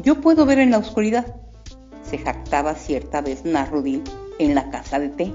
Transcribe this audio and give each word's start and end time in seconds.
Yo 0.00 0.20
puedo 0.20 0.46
ver 0.46 0.60
en 0.60 0.70
la 0.70 0.78
oscuridad, 0.78 1.34
se 2.08 2.18
jactaba 2.18 2.74
cierta 2.76 3.20
vez 3.20 3.44
Narudin 3.44 4.04
en 4.38 4.54
la 4.54 4.70
casa 4.70 5.00
de 5.00 5.08
té. 5.08 5.32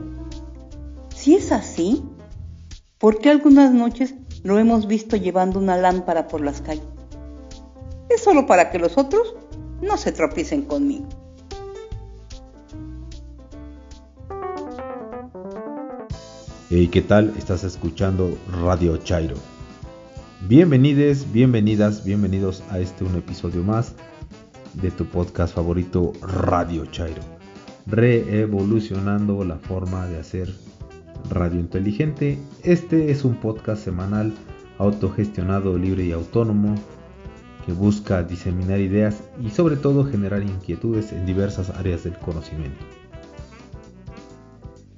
Si 1.14 1.36
es 1.36 1.52
así, 1.52 2.02
¿por 2.98 3.20
qué 3.20 3.30
algunas 3.30 3.74
noches 3.74 4.16
lo 4.44 4.58
hemos 4.60 4.88
visto 4.88 5.18
llevando 5.18 5.60
una 5.60 5.76
lámpara 5.76 6.30
por 6.30 6.40
las 6.40 6.62
calles? 6.62 6.86
Es 8.10 8.24
solo 8.24 8.46
para 8.46 8.72
que 8.72 8.80
los 8.80 8.98
otros 8.98 9.36
no 9.82 9.98
se 9.98 10.14
tropiecen 10.14 10.62
conmigo. 10.62 11.10
Hey, 16.70 16.88
¿qué 16.88 17.02
tal? 17.02 17.34
Estás 17.38 17.66
escuchando 17.66 18.38
Radio 18.64 18.96
Chairo. 18.96 19.36
Bienvenides, 20.48 21.32
bienvenidas, 21.34 22.06
bienvenidos 22.06 22.64
a 22.70 22.80
este 22.80 23.04
un 23.04 23.16
episodio 23.18 23.62
más 23.62 23.94
de 24.74 24.92
tu 24.92 25.06
podcast 25.06 25.56
favorito 25.56 26.14
Radio 26.22 26.86
Chairo. 26.88 27.22
Reevolucionando 27.86 29.44
la 29.44 29.58
forma 29.58 30.08
de 30.08 30.20
hacer 30.20 30.54
radio 31.30 31.60
inteligente. 31.60 32.38
Este 32.64 33.12
es 33.12 33.24
un 33.24 33.36
podcast 33.36 33.84
semanal 33.84 34.34
autogestionado, 34.78 35.78
libre 35.78 36.06
y 36.06 36.12
autónomo 36.12 36.76
que 37.66 37.72
busca 37.72 38.24
diseminar 38.24 38.80
ideas 38.80 39.24
y 39.42 39.50
sobre 39.50 39.78
todo 39.78 40.06
generar 40.06 40.44
inquietudes 40.44 41.12
en 41.14 41.26
diversas 41.26 41.70
áreas 41.70 42.04
del 42.04 42.18
conocimiento. 42.18 42.84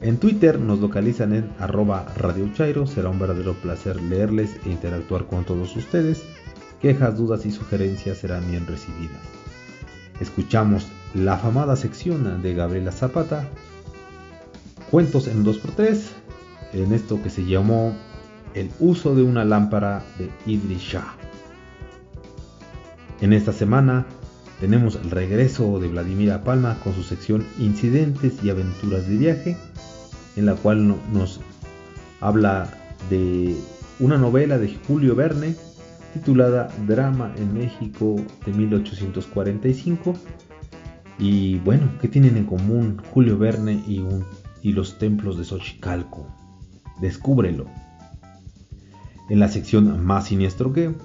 En 0.02 0.18
Twitter 0.18 0.60
nos 0.60 0.80
localizan 0.80 1.34
en 1.34 1.52
arroba 1.60 2.06
Radio 2.18 2.52
Chairo. 2.54 2.86
Será 2.86 3.10
un 3.10 3.20
verdadero 3.20 3.54
placer 3.54 4.02
leerles 4.02 4.56
e 4.66 4.70
interactuar 4.70 5.26
con 5.26 5.46
todos 5.46 5.76
ustedes. 5.76 6.24
Quejas, 6.82 7.18
dudas 7.18 7.46
y 7.46 7.52
sugerencias 7.52 8.18
serán 8.18 8.50
bien 8.50 8.68
recibidas. 8.68 9.45
Escuchamos 10.20 10.88
la 11.14 11.38
famada 11.38 11.76
sección 11.76 12.42
de 12.42 12.54
Gabriela 12.54 12.92
Zapata, 12.92 13.50
Cuentos 14.92 15.28
en 15.28 15.44
2x3, 15.44 16.00
en 16.74 16.94
esto 16.94 17.22
que 17.22 17.30
se 17.30 17.44
llamó 17.44 17.94
El 18.54 18.70
uso 18.80 19.16
de 19.16 19.24
una 19.24 19.44
lámpara 19.44 20.04
de 20.18 20.30
Idris 20.46 20.82
Shah. 20.82 21.16
En 23.22 23.34
esta 23.34 23.52
semana 23.52 24.06
tenemos 24.60 24.96
el 24.96 25.12
regreso 25.12 25.80
de 25.80 25.88
Vladimira 25.88 26.44
Palma 26.44 26.78
con 26.84 26.94
su 26.94 27.04
sección 27.04 27.46
Incidentes 27.60 28.44
y 28.44 28.50
aventuras 28.50 29.08
de 29.08 29.18
viaje 29.18 29.58
en 30.36 30.46
la 30.46 30.56
cual 30.56 30.96
nos 31.12 31.40
habla 32.22 32.70
de 33.10 33.56
una 34.00 34.18
novela 34.18 34.58
de 34.58 34.78
Julio 34.88 35.16
Verne 35.16 35.56
titulada 36.16 36.70
Drama 36.88 37.34
en 37.38 37.54
México 37.54 38.16
de 38.46 38.54
1845. 38.54 40.14
Y 41.20 41.60
bueno, 41.60 41.90
¿qué 42.00 42.08
tienen 42.08 42.38
en 42.38 42.46
común 42.46 43.02
Julio 43.14 43.38
Verne 43.38 43.84
y, 43.86 44.02
y 44.62 44.72
los 44.72 44.98
templos 44.98 45.38
de 45.38 45.44
Xochicalco? 45.44 46.26
Descúbrelo. 47.02 47.66
En 49.30 49.40
la 49.40 49.50
sección 49.50 50.06
Más 50.06 50.28
siniestro 50.28 50.72
que, 50.72 50.96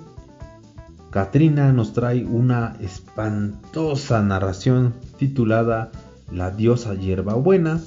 Katrina 1.11 1.73
nos 1.73 1.93
trae 1.93 2.25
una 2.25 2.77
espantosa 2.81 4.23
narración 4.23 4.95
titulada 5.19 5.91
La 6.31 6.53
diosa 6.53 6.95
hierbabuena 6.95 7.81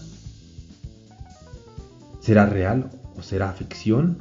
¿Será 2.19 2.45
real 2.47 2.89
o 3.17 3.21
será 3.21 3.53
ficción? 3.53 4.17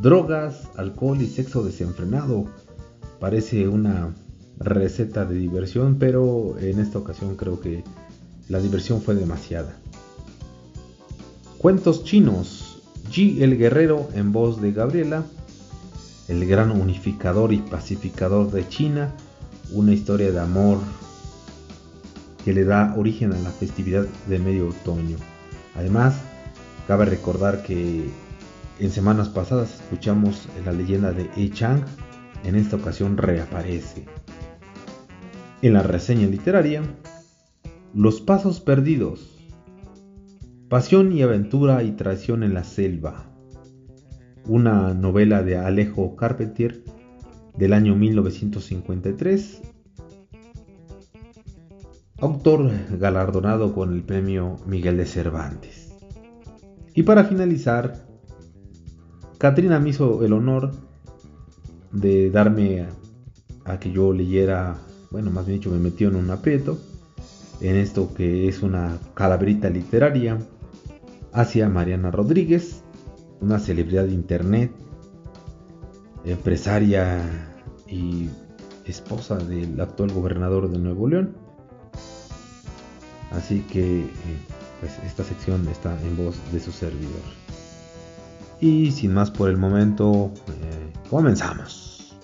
Drogas, 0.00 0.70
alcohol 0.78 1.20
y 1.20 1.26
sexo 1.26 1.62
desenfrenado. 1.62 2.46
Parece 3.18 3.68
una 3.68 4.14
receta 4.58 5.26
de 5.26 5.34
diversión, 5.34 5.96
pero 5.98 6.56
en 6.58 6.80
esta 6.80 6.98
ocasión 6.98 7.36
creo 7.36 7.60
que 7.60 7.84
la 8.48 8.60
diversión 8.60 9.02
fue 9.02 9.14
demasiada. 9.14 9.76
Cuentos 11.58 12.02
chinos. 12.04 12.80
Ji 13.10 13.42
el 13.42 13.58
Guerrero 13.58 14.08
en 14.14 14.32
voz 14.32 14.62
de 14.62 14.72
Gabriela, 14.72 15.24
el 16.28 16.46
gran 16.46 16.70
unificador 16.70 17.52
y 17.52 17.58
pacificador 17.58 18.50
de 18.52 18.66
China, 18.68 19.12
una 19.72 19.92
historia 19.92 20.30
de 20.30 20.40
amor 20.40 20.78
que 22.42 22.54
le 22.54 22.64
da 22.64 22.94
origen 22.96 23.34
a 23.34 23.38
la 23.38 23.50
festividad 23.50 24.06
de 24.28 24.38
medio 24.38 24.68
otoño. 24.68 25.18
Además, 25.76 26.14
cabe 26.86 27.04
recordar 27.04 27.62
que 27.62 28.08
en 28.80 28.90
semanas 28.90 29.28
pasadas 29.28 29.74
escuchamos 29.74 30.48
la 30.64 30.72
leyenda 30.72 31.12
de 31.12 31.28
Yi 31.36 31.50
Chang, 31.50 31.84
en 32.44 32.56
esta 32.56 32.76
ocasión 32.76 33.18
reaparece. 33.18 34.06
En 35.62 35.74
la 35.74 35.82
reseña 35.82 36.26
literaria, 36.26 36.82
Los 37.94 38.22
Pasos 38.22 38.60
Perdidos, 38.60 39.38
Pasión 40.70 41.12
y 41.12 41.22
Aventura 41.22 41.82
y 41.82 41.92
Traición 41.92 42.42
en 42.42 42.54
la 42.54 42.64
Selva, 42.64 43.26
una 44.46 44.94
novela 44.94 45.42
de 45.42 45.58
Alejo 45.58 46.16
Carpentier 46.16 46.82
del 47.56 47.74
año 47.74 47.94
1953 47.94 49.60
autor 52.20 52.70
galardonado 52.98 53.74
con 53.74 53.94
el 53.94 54.02
premio 54.02 54.56
Miguel 54.66 54.98
de 54.98 55.06
Cervantes. 55.06 55.90
Y 56.94 57.02
para 57.02 57.24
finalizar, 57.24 58.09
Katrina 59.40 59.80
me 59.80 59.88
hizo 59.88 60.22
el 60.22 60.34
honor 60.34 60.70
de 61.92 62.30
darme 62.30 62.86
a, 63.64 63.80
que 63.80 63.90
yo 63.90 64.12
leyera, 64.12 64.76
bueno, 65.10 65.30
más 65.30 65.46
bien 65.46 65.58
dicho, 65.58 65.70
me 65.70 65.78
metió 65.78 66.10
en 66.10 66.16
un 66.16 66.30
aprieto, 66.30 66.78
en 67.62 67.76
esto 67.76 68.12
que 68.12 68.48
es 68.48 68.62
una 68.62 68.98
calaverita 69.14 69.70
literaria, 69.70 70.38
hacia 71.32 71.70
Mariana 71.70 72.10
Rodríguez, 72.10 72.82
una 73.40 73.58
celebridad 73.58 74.04
de 74.04 74.12
internet, 74.12 74.72
empresaria 76.26 77.22
y 77.88 78.28
esposa 78.84 79.38
del 79.38 79.80
actual 79.80 80.12
gobernador 80.12 80.70
de 80.70 80.78
Nuevo 80.78 81.08
León 81.08 81.34
Así 83.30 83.60
que 83.60 84.00
eh, 84.00 84.10
pues 84.80 84.98
esta 85.06 85.24
sección 85.24 85.66
está 85.68 85.98
en 86.02 86.14
voz 86.14 86.36
de 86.52 86.60
su 86.60 86.72
servidor. 86.72 87.22
Y 88.60 88.90
sin 88.90 89.14
más 89.14 89.30
por 89.30 89.48
el 89.48 89.56
momento, 89.56 90.32
eh, 90.48 90.92
comenzamos. 91.08 92.14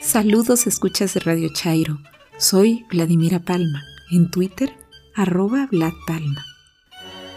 Saludos 0.00 0.66
escuchas 0.66 1.14
de 1.14 1.20
Radio 1.20 1.48
Chairo. 1.54 1.98
Soy 2.36 2.84
Vladimira 2.90 3.38
Palma. 3.38 3.82
En 4.10 4.30
Twitter, 4.30 4.74
arroba 5.14 5.68
Vlad 5.70 5.94
Palma. 6.06 6.44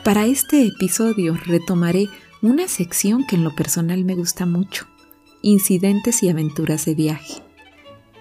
Para 0.03 0.25
este 0.25 0.67
episodio 0.67 1.37
retomaré 1.45 2.09
una 2.41 2.67
sección 2.67 3.25
que 3.25 3.37
en 3.37 3.43
lo 3.43 3.55
personal 3.55 4.03
me 4.03 4.15
gusta 4.15 4.45
mucho, 4.45 4.87
incidentes 5.41 6.21
y 6.21 6.29
aventuras 6.29 6.85
de 6.85 6.95
viaje. 6.95 7.41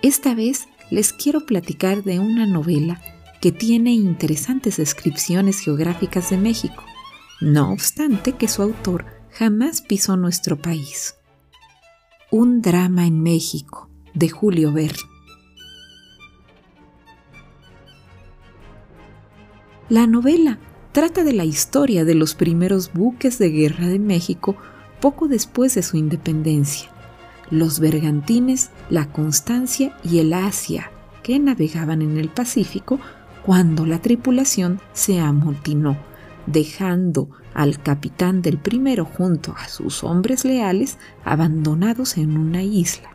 Esta 0.02 0.34
vez 0.34 0.68
les 0.90 1.12
quiero 1.12 1.46
platicar 1.46 2.02
de 2.02 2.18
una 2.18 2.46
novela 2.46 3.00
que 3.40 3.52
tiene 3.52 3.92
interesantes 3.92 4.78
descripciones 4.78 5.60
geográficas 5.60 6.30
de 6.30 6.38
México, 6.38 6.84
no 7.40 7.72
obstante 7.72 8.32
que 8.32 8.48
su 8.48 8.62
autor 8.62 9.06
jamás 9.30 9.82
pisó 9.82 10.16
nuestro 10.16 10.56
país. 10.56 11.16
Un 12.30 12.62
drama 12.62 13.06
en 13.06 13.22
México, 13.22 13.90
de 14.14 14.28
Julio 14.28 14.72
Verne. 14.72 14.98
La 19.88 20.06
novela 20.06 20.58
trata 20.92 21.25
de 21.25 21.34
la 21.34 21.44
historia 21.44 22.04
de 22.04 22.14
los 22.14 22.34
primeros 22.34 22.92
buques 22.92 23.38
de 23.38 23.50
guerra 23.50 23.88
de 23.88 23.98
México 23.98 24.56
poco 25.00 25.28
después 25.28 25.75
de 25.75 25.82
su 25.82 25.98
independencia, 25.98 26.90
los 27.50 27.81
bergantines, 27.81 28.70
la 28.91 29.11
Constancia 29.11 29.96
y 30.02 30.19
el 30.19 30.32
Asia, 30.32 30.91
que 31.23 31.38
navegaban 31.38 32.02
en 32.02 32.19
el 32.19 32.29
Pacífico 32.29 33.00
cuando 33.44 33.87
la 33.87 34.00
tripulación 34.00 34.81
se 34.93 35.20
amotinó, 35.20 35.96
dejando 36.46 37.31
al 37.55 37.81
capitán 37.81 38.43
del 38.43 38.58
primero 38.58 39.05
junto 39.05 39.55
a 39.56 39.69
sus 39.69 40.05
hombres 40.05 40.44
leales 40.44 40.99
abandonados 41.25 42.17
en 42.17 42.37
una 42.37 42.62
isla, 42.62 43.11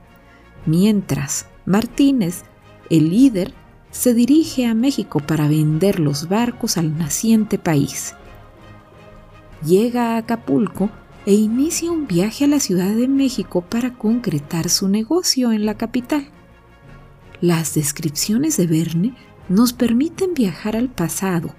mientras 0.66 1.48
Martínez, 1.66 2.44
el 2.90 3.10
líder, 3.10 3.54
se 3.92 4.14
dirige 4.14 4.66
a 4.66 4.74
México 4.74 5.20
para 5.20 5.48
vender 5.48 6.00
los 6.00 6.30
barcos 6.30 6.78
al 6.78 6.98
naciente 6.98 7.58
país. 7.58 8.16
Llega 9.64 10.14
a 10.14 10.18
Acapulco 10.18 10.90
e 11.25 11.33
inicia 11.33 11.92
un 11.92 12.07
viaje 12.07 12.45
a 12.45 12.48
la 12.48 12.60
Ciudad 12.60 12.95
de 12.95 13.07
México 13.07 13.62
para 13.62 13.94
concretar 13.94 14.69
su 14.69 14.88
negocio 14.88 15.51
en 15.51 15.66
la 15.66 15.75
capital. 15.75 16.30
Las 17.42 17.74
descripciones 17.75 18.57
de 18.57 18.68
Verne 18.68 19.16
nos 19.48 19.74
permiten 19.74 20.33
viajar 20.33 20.75
al 20.75 20.89
pasado, 20.89 21.54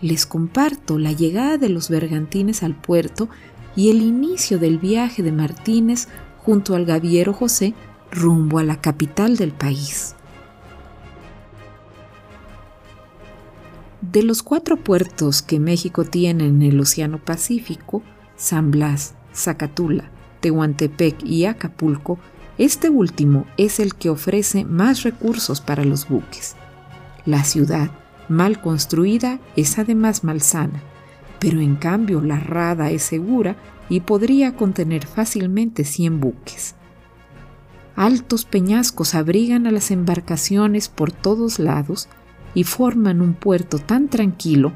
les 0.00 0.26
comparto 0.26 0.98
la 0.98 1.12
llegada 1.12 1.58
de 1.58 1.68
los 1.68 1.88
bergantines 1.88 2.62
al 2.62 2.74
puerto 2.74 3.28
y 3.76 3.90
el 3.90 4.02
inicio 4.02 4.58
del 4.58 4.78
viaje 4.78 5.22
de 5.22 5.32
Martínez 5.32 6.08
junto 6.38 6.74
al 6.74 6.84
gaviero 6.84 7.32
José 7.32 7.74
rumbo 8.10 8.58
a 8.58 8.64
la 8.64 8.80
capital 8.80 9.36
del 9.36 9.52
país. 9.52 10.14
De 14.00 14.22
los 14.22 14.42
cuatro 14.42 14.76
puertos 14.76 15.42
que 15.42 15.60
México 15.60 16.04
tiene 16.04 16.46
en 16.46 16.62
el 16.62 16.80
Océano 16.80 17.18
Pacífico, 17.18 18.02
San 18.38 18.70
Blas, 18.70 19.14
Zacatula, 19.34 20.10
Tehuantepec 20.40 21.24
y 21.24 21.44
Acapulco, 21.44 22.18
este 22.56 22.88
último 22.88 23.44
es 23.56 23.80
el 23.80 23.96
que 23.96 24.10
ofrece 24.10 24.64
más 24.64 25.02
recursos 25.02 25.60
para 25.60 25.84
los 25.84 26.08
buques. 26.08 26.54
La 27.26 27.44
ciudad, 27.44 27.90
mal 28.28 28.60
construida, 28.60 29.40
es 29.56 29.78
además 29.78 30.22
malsana, 30.22 30.80
pero 31.40 31.60
en 31.60 31.76
cambio 31.76 32.20
la 32.20 32.38
rada 32.38 32.90
es 32.90 33.02
segura 33.02 33.56
y 33.88 34.00
podría 34.00 34.54
contener 34.54 35.04
fácilmente 35.04 35.84
100 35.84 36.20
buques. 36.20 36.74
Altos 37.96 38.44
peñascos 38.44 39.16
abrigan 39.16 39.66
a 39.66 39.72
las 39.72 39.90
embarcaciones 39.90 40.88
por 40.88 41.10
todos 41.10 41.58
lados 41.58 42.08
y 42.54 42.62
forman 42.62 43.20
un 43.20 43.34
puerto 43.34 43.78
tan 43.80 44.08
tranquilo 44.08 44.72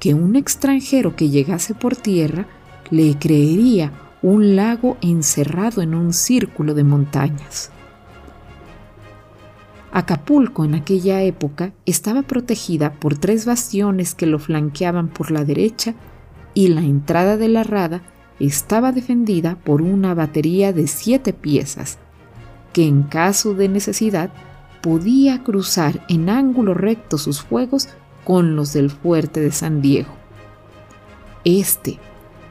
que 0.00 0.14
un 0.14 0.34
extranjero 0.34 1.14
que 1.14 1.30
llegase 1.30 1.74
por 1.74 1.94
tierra 1.94 2.48
le 2.90 3.18
creería 3.18 3.92
un 4.22 4.56
lago 4.56 4.96
encerrado 5.00 5.82
en 5.82 5.94
un 5.94 6.12
círculo 6.12 6.74
de 6.74 6.84
montañas. 6.84 7.70
Acapulco 9.92 10.64
en 10.64 10.74
aquella 10.74 11.22
época 11.22 11.72
estaba 11.86 12.22
protegida 12.22 12.94
por 12.94 13.16
tres 13.16 13.46
bastiones 13.46 14.14
que 14.14 14.26
lo 14.26 14.38
flanqueaban 14.38 15.08
por 15.08 15.30
la 15.30 15.44
derecha 15.44 15.94
y 16.52 16.68
la 16.68 16.80
entrada 16.80 17.36
de 17.36 17.48
la 17.48 17.62
rada 17.62 18.02
estaba 18.40 18.92
defendida 18.92 19.56
por 19.62 19.82
una 19.82 20.14
batería 20.14 20.72
de 20.72 20.88
siete 20.88 21.32
piezas 21.32 21.98
que 22.72 22.86
en 22.86 23.04
caso 23.04 23.54
de 23.54 23.68
necesidad 23.68 24.30
podía 24.82 25.42
cruzar 25.44 26.04
en 26.08 26.28
ángulo 26.28 26.74
recto 26.74 27.16
sus 27.16 27.40
fuegos 27.40 27.88
con 28.24 28.56
los 28.56 28.72
del 28.72 28.90
fuerte 28.90 29.40
de 29.40 29.52
San 29.52 29.80
Diego. 29.80 30.12
Este, 31.44 31.98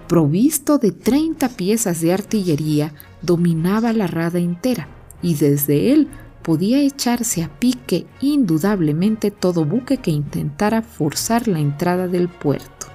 provisto 0.07 0.77
de 0.77 0.91
30 0.91 1.49
piezas 1.49 2.01
de 2.01 2.13
artillería, 2.13 2.93
dominaba 3.21 3.93
la 3.93 4.07
rada 4.07 4.39
entera 4.39 4.87
y 5.21 5.35
desde 5.35 5.93
él 5.93 6.07
podía 6.41 6.81
echarse 6.81 7.43
a 7.43 7.49
pique 7.59 8.05
indudablemente 8.21 9.31
todo 9.31 9.65
buque 9.65 9.97
que 9.97 10.11
intentara 10.11 10.81
forzar 10.81 11.47
la 11.47 11.59
entrada 11.59 12.07
del 12.07 12.27
puerto. 12.27 12.87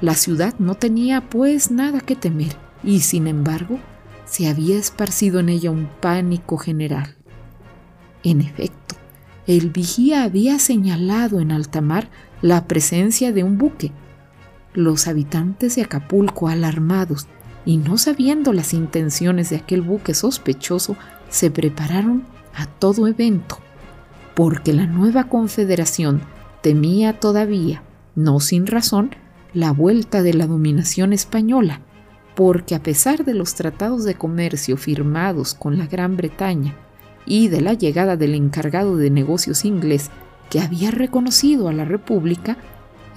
La 0.00 0.14
ciudad 0.14 0.54
no 0.58 0.74
tenía 0.74 1.28
pues 1.28 1.70
nada 1.70 2.00
que 2.00 2.14
temer 2.16 2.56
y 2.82 3.00
sin 3.00 3.26
embargo 3.26 3.78
se 4.24 4.48
había 4.48 4.78
esparcido 4.78 5.40
en 5.40 5.48
ella 5.48 5.70
un 5.70 5.88
pánico 6.00 6.56
general. 6.56 7.16
En 8.22 8.40
efecto, 8.40 8.94
el 9.46 9.70
vigía 9.70 10.24
había 10.24 10.58
señalado 10.58 11.40
en 11.40 11.52
alta 11.52 11.80
mar 11.80 12.08
la 12.42 12.66
presencia 12.66 13.32
de 13.32 13.44
un 13.44 13.58
buque. 13.58 13.92
Los 14.74 15.06
habitantes 15.06 15.76
de 15.76 15.82
Acapulco, 15.82 16.48
alarmados 16.48 17.28
y 17.64 17.76
no 17.78 17.96
sabiendo 17.96 18.52
las 18.52 18.74
intenciones 18.74 19.50
de 19.50 19.56
aquel 19.56 19.82
buque 19.82 20.14
sospechoso, 20.14 20.96
se 21.30 21.50
prepararon 21.50 22.24
a 22.54 22.66
todo 22.66 23.06
evento, 23.06 23.58
porque 24.34 24.72
la 24.72 24.86
nueva 24.86 25.24
confederación 25.28 26.22
temía 26.60 27.18
todavía, 27.20 27.82
no 28.14 28.40
sin 28.40 28.66
razón, 28.66 29.10
la 29.52 29.70
vuelta 29.70 30.22
de 30.22 30.34
la 30.34 30.46
dominación 30.46 31.12
española, 31.12 31.80
porque 32.34 32.74
a 32.74 32.82
pesar 32.82 33.24
de 33.24 33.34
los 33.34 33.54
tratados 33.54 34.04
de 34.04 34.14
comercio 34.14 34.76
firmados 34.76 35.54
con 35.54 35.78
la 35.78 35.86
Gran 35.86 36.16
Bretaña 36.16 36.74
y 37.26 37.48
de 37.48 37.60
la 37.60 37.74
llegada 37.74 38.16
del 38.16 38.34
encargado 38.34 38.96
de 38.96 39.10
negocios 39.10 39.64
inglés 39.64 40.10
que 40.50 40.60
había 40.60 40.90
reconocido 40.90 41.68
a 41.68 41.72
la 41.72 41.84
República, 41.84 42.56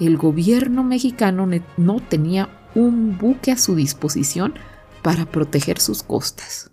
el 0.00 0.16
gobierno 0.16 0.84
mexicano 0.84 1.48
no 1.76 2.00
tenía 2.00 2.48
un 2.74 3.18
buque 3.18 3.52
a 3.52 3.58
su 3.58 3.74
disposición 3.74 4.54
para 5.02 5.26
proteger 5.26 5.80
sus 5.80 6.02
costas. 6.02 6.70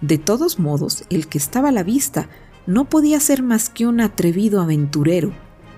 De 0.00 0.16
todos 0.16 0.58
modos, 0.58 1.04
el 1.10 1.26
que 1.26 1.38
estaba 1.38 1.68
a 1.68 1.72
la 1.72 1.82
vista 1.82 2.28
no 2.66 2.88
podía 2.88 3.20
ser 3.20 3.42
más 3.42 3.68
que 3.68 3.86
un 3.86 4.00
atrevido 4.00 4.62
aventurero, 4.62 5.32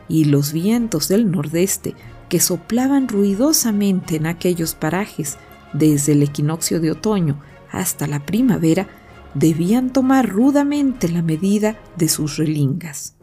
y 0.09 0.27
los 0.27 0.53
vientos 0.53 1.09
del 1.09 1.31
nordeste 1.31 1.95
que 2.29 2.39
soplaban 2.39 3.09
ruidosamente 3.09 4.17
en 4.17 4.27
aquellos 4.27 4.75
parajes 4.75 5.39
desde 5.73 6.13
el 6.13 6.23
equinoccio 6.23 6.81
de 6.81 6.91
otoño 6.91 7.41
hasta 7.71 8.07
la 8.07 8.25
primavera 8.25 8.89
debían 9.35 9.91
tomar 9.91 10.29
rudamente 10.29 11.09
la 11.09 11.23
medida 11.23 11.79
de 11.97 12.09
sus 12.09 12.37
relingas. 12.37 13.17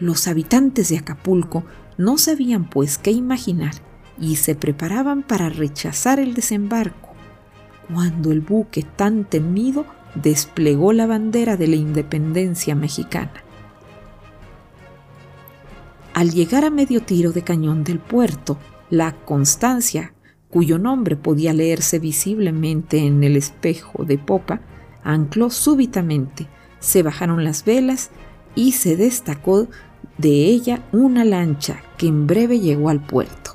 Los 0.00 0.28
habitantes 0.28 0.88
de 0.88 0.98
Acapulco 0.98 1.64
no 1.96 2.18
sabían 2.18 2.68
pues 2.68 2.98
qué 2.98 3.10
imaginar 3.10 3.72
y 4.18 4.36
se 4.36 4.54
preparaban 4.54 5.22
para 5.22 5.48
rechazar 5.48 6.20
el 6.20 6.34
desembarco, 6.34 7.14
cuando 7.92 8.32
el 8.32 8.40
buque 8.40 8.82
tan 8.82 9.24
temido 9.24 9.86
desplegó 10.14 10.92
la 10.92 11.06
bandera 11.06 11.56
de 11.56 11.68
la 11.68 11.76
independencia 11.76 12.74
mexicana. 12.74 13.42
Al 16.14 16.30
llegar 16.30 16.64
a 16.64 16.70
medio 16.70 17.02
tiro 17.02 17.32
de 17.32 17.42
cañón 17.42 17.84
del 17.84 17.98
puerto, 17.98 18.58
la 18.88 19.12
Constancia, 19.12 20.14
cuyo 20.50 20.78
nombre 20.78 21.16
podía 21.16 21.52
leerse 21.52 21.98
visiblemente 21.98 22.98
en 22.98 23.22
el 23.22 23.36
espejo 23.36 24.04
de 24.04 24.16
popa, 24.16 24.60
ancló 25.04 25.50
súbitamente, 25.50 26.46
se 26.80 27.02
bajaron 27.02 27.44
las 27.44 27.64
velas 27.64 28.10
y 28.56 28.72
se 28.72 28.96
destacó 28.96 29.68
de 30.18 30.46
ella 30.46 30.82
una 30.90 31.24
lancha 31.24 31.82
que 31.96 32.08
en 32.08 32.26
breve 32.26 32.58
llegó 32.58 32.88
al 32.88 33.00
puerto. 33.00 33.52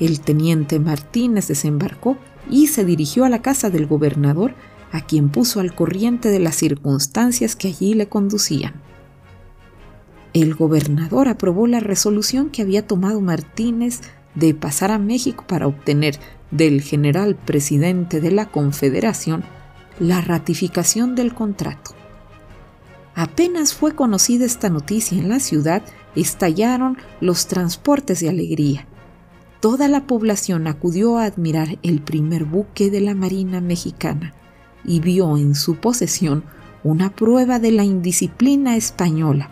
El 0.00 0.20
teniente 0.20 0.80
Martínez 0.80 1.46
desembarcó 1.46 2.16
y 2.50 2.66
se 2.66 2.84
dirigió 2.84 3.24
a 3.24 3.28
la 3.28 3.42
casa 3.42 3.70
del 3.70 3.86
gobernador 3.86 4.54
a 4.90 5.02
quien 5.02 5.28
puso 5.28 5.60
al 5.60 5.74
corriente 5.74 6.28
de 6.28 6.40
las 6.40 6.56
circunstancias 6.56 7.54
que 7.54 7.68
allí 7.68 7.94
le 7.94 8.08
conducían. 8.08 8.74
El 10.32 10.54
gobernador 10.54 11.28
aprobó 11.28 11.66
la 11.66 11.80
resolución 11.80 12.50
que 12.50 12.62
había 12.62 12.86
tomado 12.86 13.20
Martínez 13.20 14.00
de 14.34 14.54
pasar 14.54 14.90
a 14.90 14.98
México 14.98 15.44
para 15.46 15.66
obtener 15.66 16.18
del 16.50 16.80
general 16.80 17.36
presidente 17.36 18.20
de 18.20 18.30
la 18.30 18.46
Confederación 18.46 19.44
la 20.00 20.20
ratificación 20.20 21.14
del 21.14 21.34
contrato. 21.34 21.94
Apenas 23.14 23.74
fue 23.74 23.94
conocida 23.94 24.46
esta 24.46 24.70
noticia 24.70 25.18
en 25.18 25.28
la 25.28 25.38
ciudad, 25.38 25.82
estallaron 26.16 26.96
los 27.20 27.46
transportes 27.46 28.20
de 28.20 28.30
alegría. 28.30 28.86
Toda 29.60 29.86
la 29.88 30.06
población 30.06 30.66
acudió 30.66 31.18
a 31.18 31.24
admirar 31.24 31.78
el 31.82 32.00
primer 32.00 32.44
buque 32.44 32.90
de 32.90 33.00
la 33.00 33.14
Marina 33.14 33.60
mexicana 33.60 34.34
y 34.84 35.00
vio 35.00 35.36
en 35.36 35.54
su 35.54 35.76
posesión 35.76 36.44
una 36.82 37.14
prueba 37.14 37.58
de 37.58 37.70
la 37.70 37.84
indisciplina 37.84 38.76
española 38.76 39.50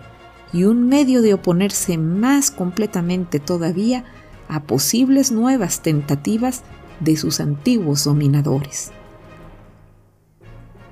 y 0.53 0.65
un 0.65 0.89
medio 0.89 1.23
de 1.23 1.35
oponerse 1.35 1.97
más 1.97 2.51
completamente 2.51 3.39
todavía 3.39 4.05
a 4.49 4.65
posibles 4.65 5.31
nuevas 5.31 5.83
tentativas 5.83 6.63
de 6.99 7.17
sus 7.17 7.39
antiguos 7.39 8.05
dominadores. 8.05 8.91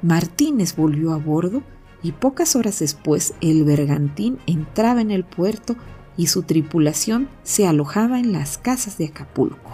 Martínez 0.01 0.77
volvió 0.77 1.13
a 1.13 1.17
bordo 1.17 1.65
y 2.03 2.13
pocas 2.13 2.57
horas 2.57 2.79
después 2.79 3.35
el 3.41 3.65
bergantín 3.65 4.39
entraba 4.47 5.01
en 5.01 5.11
el 5.11 5.25
puerto 5.25 5.77
y 6.17 6.27
su 6.27 6.43
tripulación 6.43 7.29
se 7.43 7.67
alojaba 7.67 8.19
en 8.19 8.33
las 8.33 8.59
casas 8.59 8.99
de 8.99 9.07
Acapulco. 9.07 9.71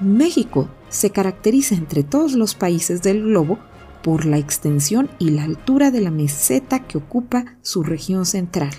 México 0.00 0.68
se 0.88 1.10
caracteriza 1.10 1.74
entre 1.74 2.04
todos 2.04 2.34
los 2.34 2.54
países 2.54 3.02
del 3.02 3.22
globo 3.24 3.58
por 4.02 4.24
la 4.24 4.38
extensión 4.38 5.10
y 5.18 5.30
la 5.30 5.42
altura 5.42 5.90
de 5.90 6.00
la 6.00 6.12
meseta 6.12 6.86
que 6.86 6.98
ocupa 6.98 7.56
su 7.62 7.82
región 7.82 8.24
central. 8.24 8.70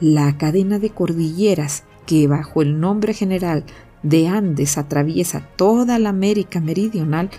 La 0.00 0.38
cadena 0.38 0.78
de 0.78 0.90
cordilleras 0.90 1.84
que 2.06 2.26
bajo 2.26 2.62
el 2.62 2.80
nombre 2.80 3.12
general 3.12 3.64
de 4.02 4.28
Andes 4.28 4.78
atraviesa 4.78 5.46
toda 5.56 5.98
la 5.98 6.08
América 6.08 6.60
Meridional 6.60 7.30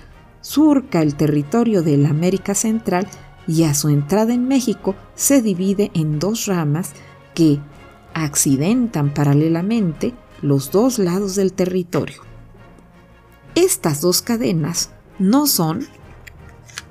surca 0.41 1.01
el 1.01 1.15
territorio 1.15 1.83
de 1.83 1.97
la 1.97 2.09
América 2.09 2.55
Central 2.55 3.07
y 3.47 3.63
a 3.63 3.73
su 3.73 3.89
entrada 3.89 4.33
en 4.33 4.47
México 4.47 4.95
se 5.15 5.41
divide 5.41 5.91
en 5.93 6.19
dos 6.19 6.45
ramas 6.45 6.91
que 7.33 7.59
accidentan 8.13 9.13
paralelamente 9.13 10.13
los 10.41 10.71
dos 10.71 10.99
lados 10.99 11.35
del 11.35 11.53
territorio. 11.53 12.21
Estas 13.55 14.01
dos 14.01 14.21
cadenas 14.21 14.91
no 15.19 15.47
son 15.47 15.87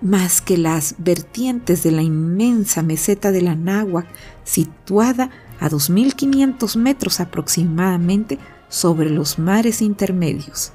más 0.00 0.40
que 0.40 0.56
las 0.56 0.94
vertientes 0.98 1.82
de 1.82 1.90
la 1.90 2.02
inmensa 2.02 2.82
meseta 2.82 3.32
de 3.32 3.42
la 3.42 3.54
Náhuac, 3.54 4.06
situada 4.44 5.30
a 5.60 5.68
2.500 5.68 6.76
metros 6.76 7.20
aproximadamente 7.20 8.38
sobre 8.68 9.10
los 9.10 9.38
mares 9.38 9.82
intermedios. 9.82 10.72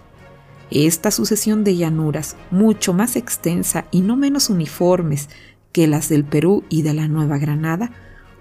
Esta 0.71 1.11
sucesión 1.11 1.63
de 1.63 1.75
llanuras, 1.75 2.35
mucho 2.51 2.93
más 2.93 3.15
extensa 3.15 3.85
y 3.91 4.01
no 4.01 4.15
menos 4.15 4.49
uniformes 4.49 5.29
que 5.71 5.87
las 5.87 6.09
del 6.09 6.23
Perú 6.23 6.63
y 6.69 6.81
de 6.81 6.93
la 6.93 7.07
Nueva 7.07 7.37
Granada, 7.37 7.91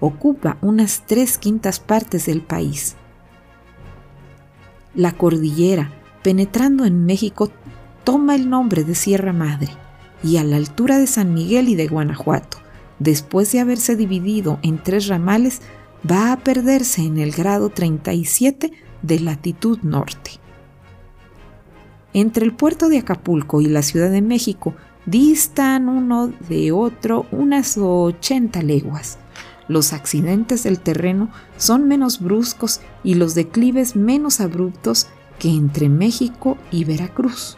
ocupa 0.00 0.56
unas 0.60 1.02
tres 1.06 1.38
quintas 1.38 1.80
partes 1.80 2.26
del 2.26 2.40
país. 2.42 2.96
La 4.94 5.12
cordillera, 5.12 5.92
penetrando 6.22 6.84
en 6.84 7.04
México, 7.04 7.50
toma 8.04 8.34
el 8.34 8.48
nombre 8.48 8.84
de 8.84 8.94
Sierra 8.94 9.32
Madre 9.32 9.68
y 10.22 10.36
a 10.36 10.44
la 10.44 10.56
altura 10.56 10.98
de 10.98 11.06
San 11.06 11.34
Miguel 11.34 11.68
y 11.68 11.74
de 11.74 11.88
Guanajuato, 11.88 12.58
después 12.98 13.50
de 13.52 13.60
haberse 13.60 13.96
dividido 13.96 14.58
en 14.62 14.82
tres 14.82 15.08
ramales, 15.08 15.60
va 16.10 16.32
a 16.32 16.38
perderse 16.38 17.02
en 17.02 17.18
el 17.18 17.32
grado 17.32 17.70
37 17.70 18.72
de 19.02 19.20
latitud 19.20 19.78
norte. 19.82 20.43
Entre 22.14 22.44
el 22.46 22.54
puerto 22.54 22.88
de 22.88 22.98
Acapulco 22.98 23.60
y 23.60 23.66
la 23.66 23.82
Ciudad 23.82 24.10
de 24.10 24.22
México 24.22 24.74
distan 25.04 25.88
uno 25.88 26.32
de 26.48 26.70
otro 26.70 27.26
unas 27.32 27.76
80 27.76 28.62
leguas. 28.62 29.18
Los 29.66 29.92
accidentes 29.92 30.62
del 30.62 30.78
terreno 30.78 31.30
son 31.56 31.88
menos 31.88 32.20
bruscos 32.20 32.80
y 33.02 33.14
los 33.14 33.34
declives 33.34 33.96
menos 33.96 34.40
abruptos 34.40 35.08
que 35.40 35.48
entre 35.50 35.88
México 35.88 36.56
y 36.70 36.84
Veracruz. 36.84 37.56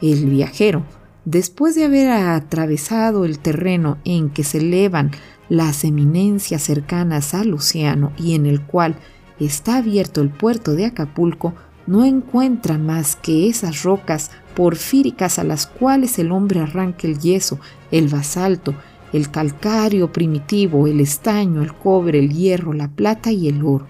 El 0.00 0.26
viajero, 0.26 0.84
después 1.24 1.74
de 1.74 1.84
haber 1.84 2.10
atravesado 2.10 3.24
el 3.24 3.40
terreno 3.40 3.98
en 4.04 4.30
que 4.30 4.44
se 4.44 4.58
elevan 4.58 5.10
las 5.48 5.82
eminencias 5.82 6.62
cercanas 6.62 7.34
al 7.34 7.52
océano 7.52 8.12
y 8.16 8.36
en 8.36 8.46
el 8.46 8.62
cual 8.62 8.94
está 9.40 9.78
abierto 9.78 10.20
el 10.20 10.30
puerto 10.30 10.74
de 10.74 10.86
Acapulco, 10.86 11.54
no 11.86 12.04
encuentra 12.04 12.78
más 12.78 13.16
que 13.16 13.48
esas 13.48 13.82
rocas 13.82 14.30
porfíricas 14.54 15.38
a 15.38 15.44
las 15.44 15.66
cuales 15.66 16.18
el 16.18 16.32
hombre 16.32 16.60
arranca 16.60 17.06
el 17.06 17.18
yeso, 17.18 17.58
el 17.90 18.08
basalto, 18.08 18.74
el 19.12 19.30
calcario 19.30 20.12
primitivo, 20.12 20.86
el 20.86 21.00
estaño, 21.00 21.62
el 21.62 21.74
cobre, 21.74 22.18
el 22.18 22.32
hierro, 22.32 22.72
la 22.72 22.88
plata 22.88 23.30
y 23.30 23.48
el 23.48 23.64
oro. 23.64 23.86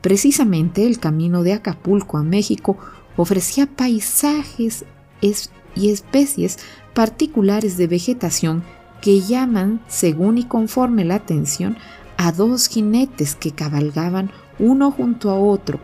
Precisamente 0.00 0.86
el 0.86 0.98
camino 1.00 1.42
de 1.42 1.54
Acapulco 1.54 2.18
a 2.18 2.22
México 2.22 2.76
ofrecía 3.16 3.66
paisajes 3.66 4.84
y 5.20 5.90
especies 5.90 6.58
particulares 6.94 7.76
de 7.76 7.86
vegetación 7.86 8.62
que 9.00 9.20
llaman, 9.20 9.80
según 9.88 10.38
y 10.38 10.44
conforme 10.44 11.04
la 11.04 11.16
atención, 11.16 11.76
a 12.16 12.32
dos 12.32 12.68
jinetes 12.68 13.34
que 13.34 13.50
cabalgaban 13.50 14.30
uno 14.58 14.90
junto 14.90 15.30
a 15.30 15.38
otro 15.38 15.80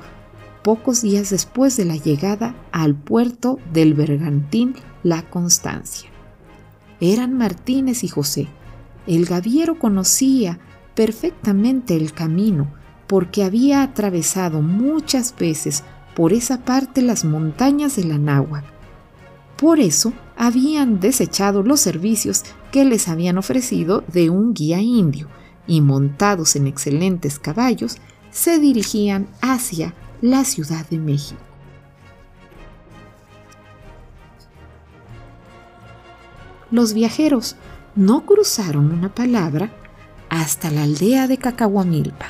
pocos 0.62 1.02
días 1.02 1.30
después 1.30 1.76
de 1.76 1.84
la 1.84 1.96
llegada 1.96 2.54
al 2.70 2.94
puerto 2.94 3.58
del 3.72 3.94
bergantín 3.94 4.74
La 5.02 5.22
Constancia. 5.22 6.08
Eran 7.00 7.36
Martínez 7.36 8.04
y 8.04 8.08
José. 8.08 8.48
El 9.06 9.26
gaviero 9.26 9.78
conocía 9.78 10.60
perfectamente 10.94 11.96
el 11.96 12.12
camino 12.12 12.72
porque 13.06 13.42
había 13.42 13.82
atravesado 13.82 14.62
muchas 14.62 15.34
veces 15.36 15.82
por 16.14 16.32
esa 16.32 16.64
parte 16.64 17.02
las 17.02 17.24
montañas 17.24 17.96
de 17.96 18.04
la 18.04 18.18
Náhuac. 18.18 18.64
Por 19.56 19.80
eso 19.80 20.12
habían 20.36 21.00
desechado 21.00 21.62
los 21.62 21.80
servicios 21.80 22.44
que 22.70 22.84
les 22.84 23.08
habían 23.08 23.38
ofrecido 23.38 24.04
de 24.12 24.30
un 24.30 24.54
guía 24.54 24.80
indio 24.80 25.28
y 25.66 25.80
montados 25.80 26.56
en 26.56 26.66
excelentes 26.66 27.38
caballos 27.38 27.98
se 28.30 28.58
dirigían 28.58 29.28
hacia 29.40 29.94
la 30.22 30.44
Ciudad 30.44 30.86
de 30.88 30.98
México. 30.98 31.40
Los 36.70 36.94
viajeros 36.94 37.56
no 37.96 38.24
cruzaron 38.24 38.92
una 38.92 39.14
palabra 39.14 39.70
hasta 40.30 40.70
la 40.70 40.84
aldea 40.84 41.26
de 41.26 41.36
Cacahuamilpa. 41.36 42.26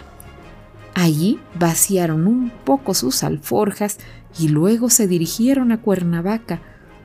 Allí 0.94 1.38
vaciaron 1.54 2.26
un 2.26 2.50
poco 2.64 2.94
sus 2.94 3.22
alforjas 3.22 3.98
y 4.38 4.48
luego 4.48 4.90
se 4.90 5.06
dirigieron 5.06 5.70
a 5.70 5.80
Cuernavaca, 5.80 6.60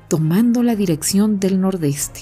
tomando 0.07 0.63
la 0.63 0.75
dirección 0.75 1.39
del 1.39 1.59
nordeste. 1.59 2.21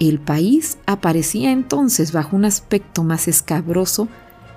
El 0.00 0.18
país 0.18 0.78
aparecía 0.84 1.52
entonces 1.52 2.12
bajo 2.12 2.36
un 2.36 2.44
aspecto 2.44 3.04
más 3.04 3.28
escabroso 3.28 4.08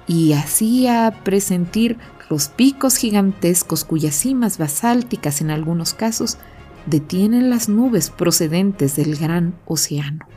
y 0.08 0.34
hacía 0.34 1.22
presentir 1.24 1.98
los 2.30 2.48
picos 2.48 2.98
gigantescos 2.98 3.84
cuyas 3.84 4.14
cimas 4.16 4.60
basálticas 4.60 5.42
en 5.42 5.50
algunos 5.50 5.94
casos 5.94 6.38
detienen 6.86 7.50
las 7.50 7.70
nubes 7.70 8.12
procedentes 8.12 8.96
del 8.96 9.16
gran 9.16 9.56
océano. 9.66 10.28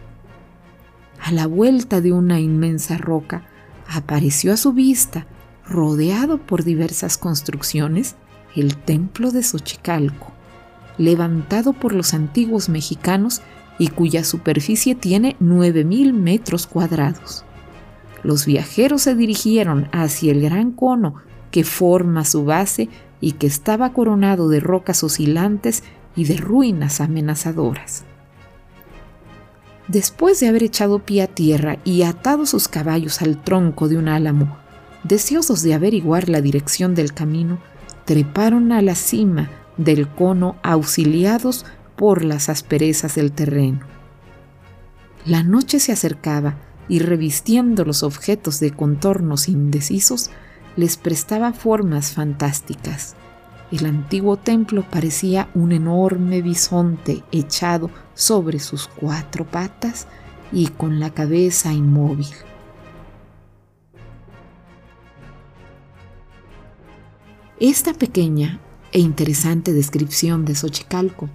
A 1.21 1.33
la 1.33 1.47
vuelta 1.47 2.01
de 2.01 2.13
una 2.13 2.41
inmensa 2.41 2.97
roca 2.97 3.47
apareció 3.89 4.53
a 4.53 4.57
su 4.57 4.73
vista, 4.73 5.27
rodeado 5.69 6.39
por 6.39 6.65
diversas 6.65 7.19
construcciones, 7.19 8.17
el 8.57 8.77
templo 8.77 9.31
de 9.31 9.43
Xochicalco, 9.43 10.33
levantado 10.99 11.75
por 11.75 11.95
los 11.95 12.15
antiguos 12.15 12.69
mexicanos 12.69 13.43
y 13.79 13.89
cuya 13.89 14.25
superficie 14.25 14.95
tiene 14.95 15.37
9.000 15.41 16.13
metros 16.13 16.67
cuadrados. 16.67 17.45
Los 18.23 18.47
viajeros 18.47 19.03
se 19.03 19.15
dirigieron 19.15 19.89
hacia 19.93 20.33
el 20.33 20.41
gran 20.43 20.73
cono 20.73 21.17
que 21.53 21.63
forma 21.63 22.25
su 22.25 22.45
base 22.45 22.89
y 23.21 23.33
que 23.33 23.47
estaba 23.47 23.93
coronado 23.93 24.49
de 24.49 24.59
rocas 24.59 25.05
oscilantes 25.05 25.85
y 26.17 26.25
de 26.25 26.37
ruinas 26.39 27.01
amenazadoras. 27.01 28.03
Después 29.87 30.41
de 30.41 30.49
haber 30.49 30.65
echado 30.65 31.01
pie 31.01 31.23
a 31.23 31.27
tierra 31.29 31.79
y 31.85 32.03
atado 32.03 32.47
sus 32.47 32.67
caballos 32.67 33.23
al 33.23 33.43
tronco 33.43 33.89
de 33.89 33.99
un 33.99 34.09
álamo, 34.09 34.57
deseosos 35.05 35.63
de 35.63 35.75
averiguar 35.75 36.29
la 36.29 36.41
dirección 36.41 36.95
del 36.95 37.13
camino, 37.13 37.59
treparon 38.05 38.73
a 38.73 38.83
la 38.83 38.95
cima 38.95 39.51
del 39.77 40.09
cono 40.09 40.57
auxiliados 40.63 41.67
por 41.97 42.25
las 42.25 42.49
asperezas 42.49 43.15
del 43.15 43.33
terreno. 43.33 43.81
La 45.25 45.43
noche 45.43 45.79
se 45.79 45.93
acercaba 45.93 46.57
y 46.89 46.99
revistiendo 46.99 47.85
los 47.85 48.03
objetos 48.03 48.61
de 48.61 48.73
contornos 48.73 49.49
indecisos, 49.49 50.31
les 50.77 50.97
prestaba 50.97 51.53
formas 51.53 52.13
fantásticas. 52.13 53.15
El 53.71 53.87
antiguo 53.87 54.37
templo 54.37 54.85
parecía 54.91 55.49
un 55.55 55.73
enorme 55.73 56.43
bisonte 56.43 57.23
echado 57.33 57.91
sobre 58.15 58.59
sus 58.59 58.87
cuatro 58.87 59.47
patas 59.47 60.07
y 60.53 60.69
con 60.69 61.01
la 61.01 61.11
cabeza 61.11 61.73
inmóvil. 61.73 62.29
Esta 67.59 67.95
pequeña 67.95 68.61
e 68.93 68.99
interesante 68.99 69.73
descripción 69.73 70.45
de 70.45 70.55
Xochicalco 70.55 71.31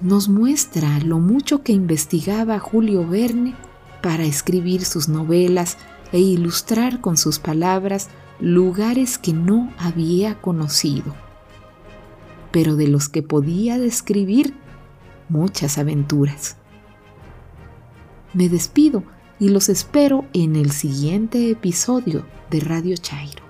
nos 0.00 0.28
muestra 0.28 0.98
lo 1.00 1.18
mucho 1.18 1.62
que 1.62 1.72
investigaba 1.72 2.58
Julio 2.58 3.06
Verne 3.08 3.54
para 4.02 4.24
escribir 4.24 4.84
sus 4.84 5.08
novelas 5.08 5.78
e 6.12 6.18
ilustrar 6.18 7.00
con 7.00 7.16
sus 7.16 7.38
palabras 7.38 8.08
lugares 8.42 9.18
que 9.18 9.32
no 9.32 9.72
había 9.78 10.40
conocido, 10.40 11.14
pero 12.50 12.74
de 12.74 12.88
los 12.88 13.08
que 13.08 13.22
podía 13.22 13.78
describir 13.78 14.54
muchas 15.28 15.78
aventuras. 15.78 16.56
Me 18.34 18.48
despido 18.48 19.04
y 19.38 19.48
los 19.48 19.68
espero 19.68 20.24
en 20.32 20.56
el 20.56 20.72
siguiente 20.72 21.50
episodio 21.50 22.26
de 22.50 22.58
Radio 22.58 22.96
Chairo. 22.96 23.41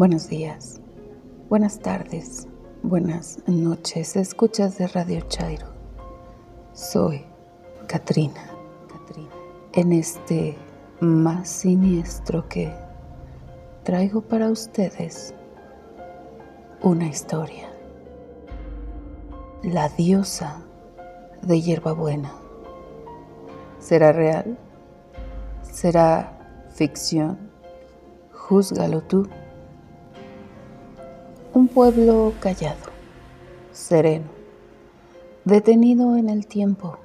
Buenos 0.00 0.30
días, 0.30 0.80
buenas 1.50 1.78
tardes, 1.78 2.48
buenas 2.82 3.38
noches, 3.46 4.16
escuchas 4.16 4.78
de 4.78 4.86
Radio 4.86 5.20
Chairo. 5.28 5.66
Soy 6.72 7.22
Katrina. 7.86 8.50
En 9.74 9.92
este 9.92 10.56
más 11.00 11.50
siniestro 11.50 12.48
que 12.48 12.72
traigo 13.82 14.22
para 14.22 14.48
ustedes 14.48 15.34
una 16.80 17.06
historia. 17.06 17.68
La 19.62 19.90
diosa 19.90 20.62
de 21.42 21.60
hierbabuena. 21.60 22.32
¿Será 23.78 24.12
real? 24.12 24.56
¿Será 25.60 26.64
ficción? 26.70 27.50
Júzgalo 28.32 29.02
tú. 29.02 29.28
Un 31.52 31.66
pueblo 31.66 32.32
callado, 32.38 32.78
sereno, 33.72 34.28
detenido 35.44 36.16
en 36.16 36.28
el 36.28 36.46
tiempo, 36.46 36.98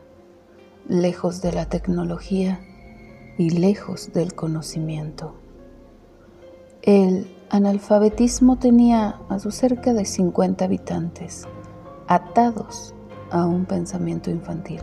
lejos 0.87 1.41
de 1.41 1.51
la 1.51 1.65
tecnología 1.65 2.59
y 3.39 3.49
lejos 3.49 4.13
del 4.13 4.35
conocimiento. 4.35 5.33
El 6.83 7.35
analfabetismo 7.49 8.59
tenía 8.59 9.19
a 9.29 9.39
sus 9.39 9.55
cerca 9.55 9.93
de 9.95 10.05
50 10.05 10.63
habitantes, 10.63 11.47
atados 12.07 12.93
a 13.31 13.47
un 13.47 13.65
pensamiento 13.65 14.29
infantil. 14.29 14.81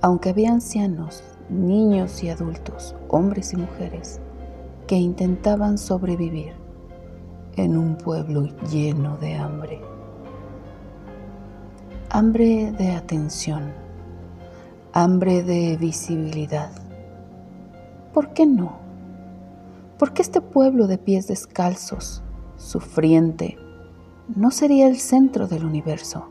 Aunque 0.00 0.30
había 0.30 0.50
ancianos, 0.50 1.22
niños 1.48 2.24
y 2.24 2.30
adultos, 2.30 2.96
hombres 3.06 3.52
y 3.52 3.56
mujeres, 3.56 4.18
que 4.88 4.96
intentaban 4.96 5.78
sobrevivir 5.78 6.65
en 7.56 7.76
un 7.76 7.96
pueblo 7.96 8.48
lleno 8.70 9.16
de 9.16 9.34
hambre. 9.34 9.80
Hambre 12.10 12.72
de 12.72 12.92
atención, 12.92 13.72
hambre 14.92 15.42
de 15.42 15.76
visibilidad. 15.76 16.70
¿Por 18.12 18.32
qué 18.32 18.46
no? 18.46 18.78
¿Por 19.98 20.12
qué 20.12 20.22
este 20.22 20.40
pueblo 20.40 20.86
de 20.86 20.98
pies 20.98 21.26
descalzos, 21.26 22.22
sufriente, 22.56 23.58
no 24.34 24.50
sería 24.50 24.86
el 24.86 24.98
centro 24.98 25.46
del 25.46 25.64
universo? 25.64 26.28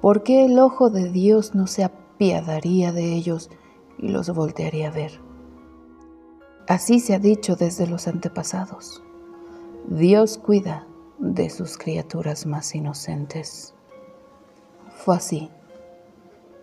¿Por 0.00 0.22
qué 0.22 0.46
el 0.46 0.58
ojo 0.58 0.88
de 0.88 1.10
Dios 1.10 1.54
no 1.54 1.66
se 1.66 1.84
apiadaría 1.84 2.92
de 2.92 3.12
ellos 3.12 3.50
y 3.98 4.08
los 4.08 4.30
voltearía 4.34 4.88
a 4.88 4.92
ver? 4.92 5.20
Así 6.66 7.00
se 7.00 7.14
ha 7.14 7.18
dicho 7.18 7.56
desde 7.56 7.86
los 7.86 8.08
antepasados. 8.08 9.02
Dios 9.90 10.38
cuida 10.38 10.86
de 11.18 11.50
sus 11.50 11.76
criaturas 11.76 12.46
más 12.46 12.74
inocentes. 12.74 13.74
Fue 14.96 15.16
así 15.16 15.50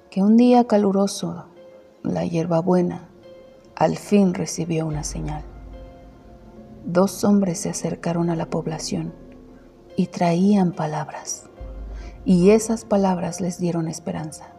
que 0.09 0.23
un 0.23 0.37
día 0.37 0.65
caluroso, 0.65 1.45
la 2.01 2.25
hierbabuena 2.25 3.09
al 3.75 3.97
fin 3.97 4.33
recibió 4.33 4.87
una 4.87 5.03
señal 5.03 5.43
dos 6.87 7.25
hombres 7.25 7.59
se 7.59 7.69
acercaron 7.69 8.29
a 8.29 8.35
la 8.37 8.49
población 8.49 9.13
y 9.97 10.07
traían 10.07 10.71
palabras, 10.71 11.49
y 12.23 12.51
esas 12.51 12.85
palabras 12.85 13.41
les 13.41 13.59
dieron 13.59 13.89
esperanza. 13.89 14.53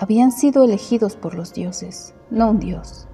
Habían 0.00 0.32
sido 0.32 0.64
elegidos 0.64 1.14
por 1.14 1.34
los 1.34 1.54
dioses, 1.54 2.14
no 2.30 2.50
un 2.50 2.58
dios, 2.58 3.06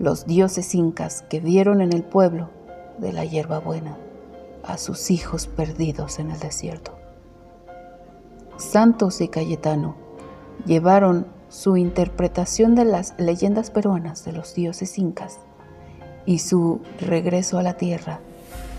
los 0.00 0.26
dioses 0.26 0.74
incas 0.74 1.22
que 1.30 1.38
vieron 1.38 1.80
en 1.80 1.92
el 1.92 2.02
pueblo 2.02 2.50
de 2.98 3.12
la 3.12 3.24
hierbabuena 3.24 3.96
a 4.62 4.78
sus 4.78 5.10
hijos 5.10 5.46
perdidos 5.46 6.18
en 6.18 6.30
el 6.30 6.38
desierto. 6.38 6.92
Santos 8.56 9.20
y 9.20 9.28
Cayetano 9.28 9.96
llevaron 10.64 11.26
su 11.48 11.76
interpretación 11.76 12.74
de 12.74 12.84
las 12.84 13.14
leyendas 13.18 13.70
peruanas 13.70 14.24
de 14.24 14.32
los 14.32 14.54
dioses 14.54 14.98
incas 14.98 15.38
y 16.26 16.38
su 16.38 16.80
regreso 17.00 17.58
a 17.58 17.62
la 17.62 17.76
tierra, 17.76 18.20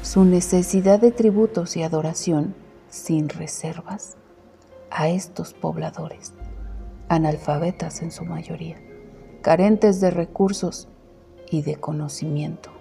su 0.02 0.26
necesidad 0.26 1.00
de 1.00 1.12
tributos 1.12 1.78
y 1.78 1.84
adoración 1.84 2.56
sin 2.90 3.30
reservas 3.30 4.18
a 4.90 5.10
estos 5.10 5.54
pobladores, 5.54 6.34
analfabetas 7.10 8.02
en 8.02 8.12
su 8.12 8.26
mayoría, 8.26 8.78
carentes 9.42 10.00
de 10.02 10.12
recursos 10.12 10.88
y 11.52 11.62
de 11.62 11.76
conocimiento. 11.76 12.75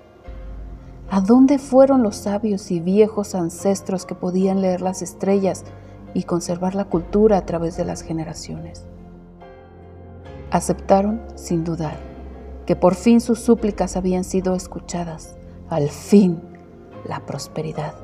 ¿A 1.10 1.20
dónde 1.20 1.58
fueron 1.58 2.02
los 2.02 2.16
sabios 2.16 2.70
y 2.70 2.80
viejos 2.80 3.34
ancestros 3.34 4.06
que 4.06 4.14
podían 4.14 4.62
leer 4.62 4.80
las 4.80 5.02
estrellas 5.02 5.64
y 6.14 6.24
conservar 6.24 6.74
la 6.74 6.86
cultura 6.86 7.36
a 7.36 7.46
través 7.46 7.76
de 7.76 7.84
las 7.84 8.02
generaciones? 8.02 8.86
Aceptaron 10.50 11.20
sin 11.34 11.64
dudar 11.64 12.14
que 12.66 12.76
por 12.76 12.94
fin 12.94 13.20
sus 13.20 13.40
súplicas 13.40 13.96
habían 13.96 14.24
sido 14.24 14.54
escuchadas. 14.54 15.36
Al 15.68 15.90
fin, 15.90 16.40
la 17.06 17.26
prosperidad, 17.26 17.94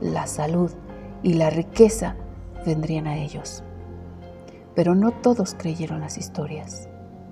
la 0.00 0.26
salud 0.26 0.70
y 1.22 1.34
la 1.34 1.50
riqueza 1.50 2.16
vendrían 2.66 3.06
a 3.06 3.16
ellos. 3.16 3.62
Pero 4.74 4.94
no 4.94 5.10
todos 5.10 5.54
creyeron 5.54 6.00
las 6.00 6.18
historias. 6.18 6.88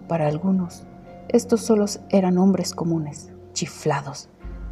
Para 0.09 0.27
algunos, 0.27 0.85
estos 1.29 1.61
solos 1.61 2.01
eran 2.09 2.39
hombres 2.39 2.75
comunes, 2.75 3.33
chiflados, 3.53 4.29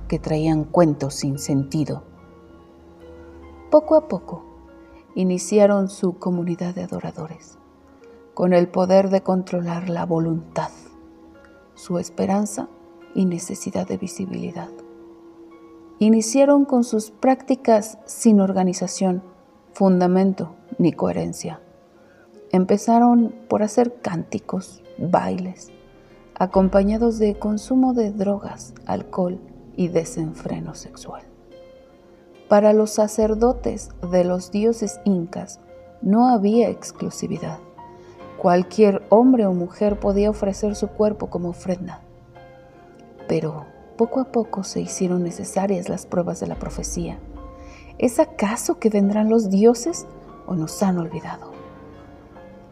que 0.08 0.18
traían 0.18 0.64
cuentos 0.64 1.14
sin 1.14 1.38
sentido. 1.38 2.02
Poco 3.70 3.94
a 3.94 4.08
poco, 4.08 4.44
iniciaron 5.14 5.88
su 5.88 6.18
comunidad 6.18 6.74
de 6.74 6.84
adoradores, 6.84 7.58
con 8.34 8.52
el 8.52 8.68
poder 8.68 9.10
de 9.10 9.22
controlar 9.22 9.88
la 9.88 10.06
voluntad 10.06 10.70
su 11.78 11.98
esperanza 11.98 12.68
y 13.14 13.24
necesidad 13.24 13.86
de 13.86 13.96
visibilidad. 13.96 14.68
Iniciaron 16.00 16.64
con 16.64 16.82
sus 16.82 17.12
prácticas 17.12 17.98
sin 18.04 18.40
organización, 18.40 19.22
fundamento 19.72 20.56
ni 20.78 20.92
coherencia. 20.92 21.60
Empezaron 22.50 23.32
por 23.48 23.62
hacer 23.62 24.00
cánticos, 24.00 24.82
bailes, 24.98 25.70
acompañados 26.34 27.18
de 27.18 27.38
consumo 27.38 27.94
de 27.94 28.10
drogas, 28.10 28.74
alcohol 28.86 29.38
y 29.78 29.86
desenfreno 29.86 30.74
sexual. 30.74 31.22
Para 32.48 32.72
los 32.72 32.90
sacerdotes 32.90 33.90
de 34.10 34.24
los 34.24 34.50
dioses 34.50 35.00
incas 35.04 35.60
no 36.02 36.28
había 36.28 36.68
exclusividad. 36.68 37.58
Cualquier 38.38 39.06
hombre 39.08 39.46
o 39.46 39.52
mujer 39.52 40.00
podía 40.00 40.30
ofrecer 40.30 40.74
su 40.74 40.88
cuerpo 40.88 41.30
como 41.30 41.50
ofrenda. 41.50 42.00
Pero 43.28 43.66
poco 43.96 44.20
a 44.20 44.32
poco 44.32 44.64
se 44.64 44.80
hicieron 44.80 45.22
necesarias 45.22 45.88
las 45.88 46.06
pruebas 46.06 46.40
de 46.40 46.48
la 46.48 46.56
profecía. 46.56 47.20
¿Es 47.98 48.18
acaso 48.18 48.80
que 48.80 48.90
vendrán 48.90 49.30
los 49.30 49.48
dioses 49.48 50.06
o 50.46 50.56
nos 50.56 50.82
han 50.82 50.98
olvidado? 50.98 51.52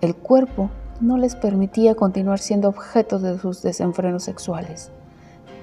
El 0.00 0.16
cuerpo 0.16 0.70
no 1.00 1.18
les 1.18 1.36
permitía 1.36 1.94
continuar 1.94 2.40
siendo 2.40 2.68
objeto 2.68 3.20
de 3.20 3.38
sus 3.38 3.62
desenfrenos 3.62 4.24
sexuales. 4.24 4.90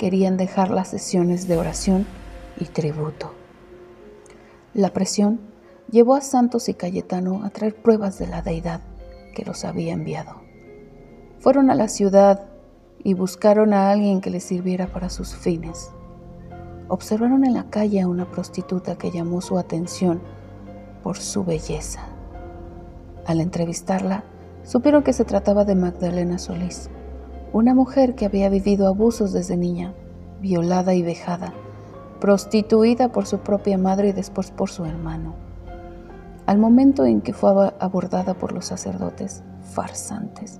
Querían 0.04 0.36
dejar 0.36 0.70
las 0.70 0.89
sesiones 0.89 1.48
de 1.48 1.56
oración 1.56 2.06
y 2.60 2.66
tributo. 2.66 3.32
La 4.74 4.92
presión 4.92 5.39
llevó 5.89 6.16
a 6.16 6.20
Santos 6.20 6.68
y 6.68 6.74
Cayetano 6.74 7.46
a 7.46 7.52
traer 7.52 7.74
pruebas 7.74 8.20
de 8.20 8.28
la 8.28 8.42
deidad 8.42 8.82
que 9.34 9.46
los 9.46 9.63
había 9.63 9.94
enviado. 9.94 10.42
Fueron 11.39 11.70
a 11.70 11.76
la 11.76 11.88
ciudad 11.88 12.50
y 13.02 13.13
buscaron 13.13 13.74
a 13.74 13.92
alguien 13.92 14.20
que 14.20 14.30
les 14.30 14.44
sirviera 14.44 14.88
para 14.88 15.08
sus 15.08 15.38
fines. 15.38 15.89
Observaron 16.89 17.46
en 17.46 17.54
la 17.54 17.70
calle 17.70 18.02
a 18.02 18.10
una 18.10 18.30
prostituta 18.30 18.98
que 18.98 19.10
llamó 19.10 19.39
su 19.39 19.58
atención 19.58 20.22
por 21.02 21.16
su 21.16 21.46
belleza. 21.46 22.02
Al 23.26 23.39
entrevistarla, 23.39 24.26
supieron 24.63 25.02
que 25.02 25.13
se 25.13 25.24
trataba 25.24 25.63
de 25.63 25.76
Magdalena 25.76 26.39
Solís, 26.39 26.89
una 27.54 27.76
mujer 27.76 28.16
que 28.16 28.26
había 28.26 28.50
vivido 28.50 28.88
abusos 28.88 29.32
desde 29.32 29.56
niña, 29.56 29.94
violada 30.42 30.96
y 30.96 31.04
vejada, 31.04 31.54
prostituida 32.20 33.12
por 33.12 33.28
su 33.28 33.39
propia 33.39 33.78
madre 33.78 34.10
y 34.10 34.12
después 34.12 34.50
por 34.50 34.72
su 34.72 34.86
hermano. 34.86 35.36
Al 36.48 36.58
momento 36.58 37.06
en 37.06 37.22
que 37.22 37.32
fue 37.32 37.72
abordada 37.80 38.34
por 38.34 38.54
los 38.54 38.66
sacerdotes 38.66 39.44
farsantes, 39.72 40.60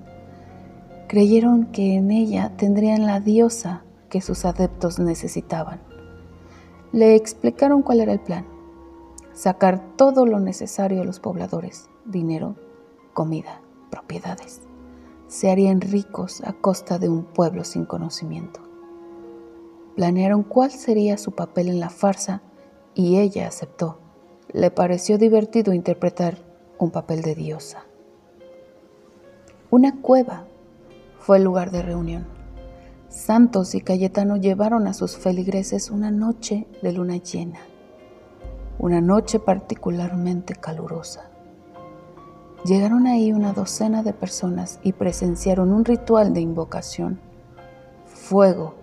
creyeron 1.08 1.66
que 1.66 1.96
en 1.96 2.12
ella 2.12 2.52
tendrían 2.58 3.08
la 3.08 3.20
diosa 3.20 3.84
que 4.10 4.22
sus 4.22 4.46
adeptos 4.46 5.00
necesitaban. 5.00 5.82
Le 6.92 7.16
explicaron 7.16 7.82
cuál 7.82 8.02
era 8.02 8.14
el 8.14 8.20
plan. 8.20 8.46
Sacar 9.34 9.96
todo 9.98 10.28
lo 10.28 10.40
necesario 10.40 11.02
a 11.02 11.06
los 11.06 11.20
pobladores, 11.20 11.90
dinero, 12.06 12.56
comida, 13.14 13.62
propiedades. 13.90 14.62
Se 15.34 15.50
harían 15.50 15.82
ricos 15.82 16.43
a 16.46 16.54
costa 16.54 17.00
de 17.00 17.10
un 17.10 17.24
pueblo 17.24 17.63
sin 17.63 17.86
conocimiento. 17.86 18.60
Planearon 19.96 20.43
cuál 20.43 20.69
sería 20.69 21.17
su 21.17 21.32
papel 21.32 21.69
en 21.69 21.80
la 21.80 21.89
farsa 21.89 22.43
y 22.93 23.17
ella 23.17 23.48
aceptó 23.48 23.98
le 24.52 24.69
pareció 24.69 25.17
divertido 25.17 25.74
interpretar 25.74 26.38
un 26.78 26.91
papel 26.91 27.24
de 27.24 27.34
diosa. 27.34 27.86
Una 29.72 30.00
cueva 30.02 30.46
fue 31.17 31.38
el 31.38 31.43
lugar 31.43 31.72
de 31.72 31.82
reunión. 31.82 32.28
Santos 33.10 33.74
y 33.74 33.82
Cayetano 33.82 34.38
llevaron 34.38 34.86
a 34.86 34.93
sus 34.93 35.17
feligreses 35.17 35.89
una 35.89 36.12
noche 36.12 36.67
de 36.84 36.91
luna 36.91 37.17
llena, 37.17 37.62
una 38.78 39.02
noche 39.02 39.39
particularmente 39.39 40.54
calurosa. 40.54 41.33
Llegaron 42.65 43.08
ahí 43.08 43.34
una 43.34 43.52
docena 43.52 44.04
de 44.04 44.13
personas 44.13 44.80
y 44.84 44.93
presenciaron 44.93 45.73
un 45.73 45.84
ritual 45.84 46.34
de 46.34 46.39
invocación. 46.39 47.19
Fuego 48.06 48.76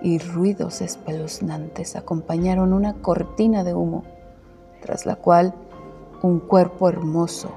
y 0.00 0.18
ruidos 0.18 0.80
espeluznantes 0.80 1.96
acompañaron 1.96 2.72
una 2.72 2.94
cortina 2.94 3.64
de 3.64 3.74
humo, 3.74 4.04
tras 4.80 5.06
la 5.06 5.16
cual 5.16 5.54
un 6.22 6.38
cuerpo 6.38 6.88
hermoso 6.88 7.50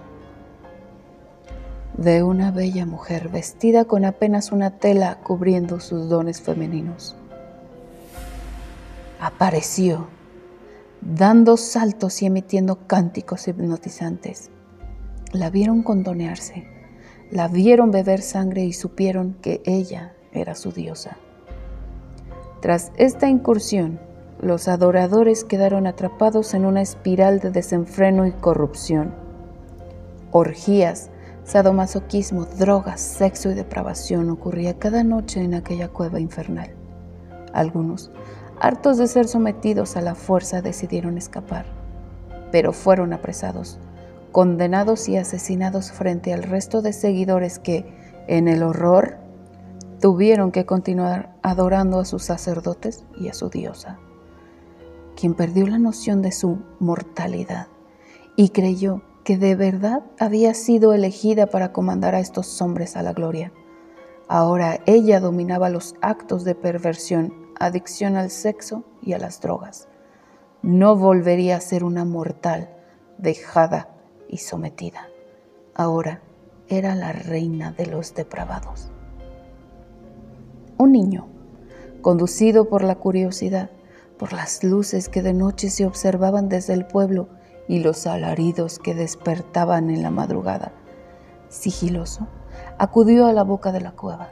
de 1.97 2.23
una 2.23 2.49
bella 2.49 2.87
mujer 2.87 3.29
vestida 3.29 3.85
con 3.85 4.05
apenas 4.05 4.51
una 4.51 4.71
tela 4.71 5.19
cubriendo 5.21 5.79
sus 5.79 6.09
dones 6.09 6.41
femeninos. 6.41 7.15
Apareció, 9.19 10.07
dando 11.01 11.57
saltos 11.57 12.23
y 12.23 12.25
emitiendo 12.25 12.87
cánticos 12.87 13.47
hipnotizantes. 13.47 14.49
La 15.31 15.51
vieron 15.51 15.83
condonearse, 15.83 16.65
la 17.29 17.47
vieron 17.47 17.91
beber 17.91 18.21
sangre 18.21 18.65
y 18.65 18.73
supieron 18.73 19.35
que 19.41 19.61
ella 19.63 20.13
era 20.31 20.55
su 20.55 20.71
diosa. 20.71 21.17
Tras 22.61 22.91
esta 22.97 23.29
incursión, 23.29 23.99
los 24.41 24.67
adoradores 24.67 25.43
quedaron 25.43 25.85
atrapados 25.85 26.55
en 26.55 26.65
una 26.65 26.81
espiral 26.81 27.39
de 27.39 27.51
desenfreno 27.51 28.25
y 28.25 28.31
corrupción. 28.31 29.13
Orgías, 30.31 31.11
Sadomasoquismo, 31.43 32.45
drogas, 32.45 33.01
sexo 33.01 33.49
y 33.49 33.55
depravación 33.55 34.29
ocurría 34.29 34.77
cada 34.77 35.03
noche 35.03 35.41
en 35.41 35.55
aquella 35.55 35.89
cueva 35.89 36.19
infernal. 36.19 36.71
Algunos, 37.53 38.11
hartos 38.59 38.97
de 38.97 39.07
ser 39.07 39.27
sometidos 39.27 39.95
a 39.95 40.01
la 40.01 40.13
fuerza, 40.13 40.61
decidieron 40.61 41.17
escapar, 41.17 41.65
pero 42.51 42.71
fueron 42.71 43.13
apresados, 43.13 43.79
condenados 44.31 45.09
y 45.09 45.17
asesinados 45.17 45.91
frente 45.91 46.33
al 46.33 46.43
resto 46.43 46.81
de 46.81 46.93
seguidores 46.93 47.59
que, 47.59 47.85
en 48.27 48.47
el 48.47 48.63
horror, 48.63 49.17
tuvieron 49.99 50.51
que 50.51 50.65
continuar 50.65 51.35
adorando 51.41 51.99
a 51.99 52.05
sus 52.05 52.23
sacerdotes 52.23 53.03
y 53.19 53.29
a 53.29 53.33
su 53.33 53.49
diosa, 53.49 53.99
quien 55.15 55.33
perdió 55.33 55.67
la 55.67 55.79
noción 55.79 56.21
de 56.21 56.31
su 56.31 56.59
mortalidad 56.79 57.67
y 58.35 58.49
creyó 58.49 59.01
que 59.23 59.37
de 59.37 59.55
verdad 59.55 60.03
había 60.19 60.53
sido 60.53 60.93
elegida 60.93 61.47
para 61.47 61.73
comandar 61.73 62.15
a 62.15 62.19
estos 62.19 62.61
hombres 62.61 62.95
a 62.95 63.03
la 63.03 63.13
gloria. 63.13 63.51
Ahora 64.27 64.79
ella 64.85 65.19
dominaba 65.19 65.69
los 65.69 65.95
actos 66.01 66.43
de 66.43 66.55
perversión, 66.55 67.33
adicción 67.59 68.15
al 68.15 68.29
sexo 68.29 68.85
y 69.01 69.13
a 69.13 69.19
las 69.19 69.41
drogas. 69.41 69.87
No 70.61 70.95
volvería 70.95 71.57
a 71.57 71.61
ser 71.61 71.83
una 71.83 72.05
mortal, 72.05 72.69
dejada 73.17 73.89
y 74.29 74.37
sometida. 74.37 75.09
Ahora 75.73 76.21
era 76.67 76.95
la 76.95 77.11
reina 77.11 77.71
de 77.71 77.87
los 77.87 78.13
depravados. 78.13 78.91
Un 80.77 80.93
niño, 80.93 81.27
conducido 82.01 82.69
por 82.69 82.83
la 82.83 82.95
curiosidad, 82.95 83.69
por 84.17 84.31
las 84.33 84.63
luces 84.63 85.09
que 85.09 85.21
de 85.21 85.33
noche 85.33 85.69
se 85.69 85.85
observaban 85.85 86.47
desde 86.47 86.73
el 86.73 86.85
pueblo, 86.85 87.27
y 87.67 87.79
los 87.79 88.07
alaridos 88.07 88.79
que 88.79 88.95
despertaban 88.95 89.91
en 89.91 90.01
la 90.01 90.09
madrugada. 90.09 90.71
Sigiloso, 91.49 92.27
acudió 92.79 93.27
a 93.27 93.33
la 93.33 93.43
boca 93.43 93.71
de 93.71 93.79
la 93.79 93.91
cueva. 93.91 94.29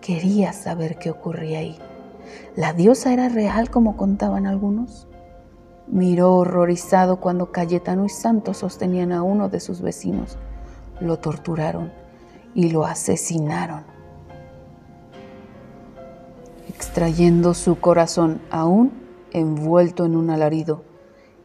Quería 0.00 0.52
saber 0.52 0.96
qué 0.96 1.10
ocurría 1.10 1.58
ahí. 1.58 1.76
¿La 2.54 2.72
diosa 2.72 3.12
era 3.12 3.28
real 3.28 3.68
como 3.68 3.96
contaban 3.96 4.46
algunos? 4.46 5.07
Miró 5.90 6.34
horrorizado 6.34 7.18
cuando 7.18 7.50
Cayetano 7.50 8.04
y 8.04 8.08
Santos 8.08 8.58
sostenían 8.58 9.12
a 9.12 9.22
uno 9.22 9.48
de 9.48 9.60
sus 9.60 9.80
vecinos. 9.80 10.36
Lo 11.00 11.18
torturaron 11.18 11.92
y 12.54 12.70
lo 12.70 12.84
asesinaron, 12.84 13.84
extrayendo 16.68 17.54
su 17.54 17.78
corazón 17.78 18.40
aún 18.50 18.92
envuelto 19.32 20.04
en 20.04 20.16
un 20.16 20.30
alarido 20.30 20.82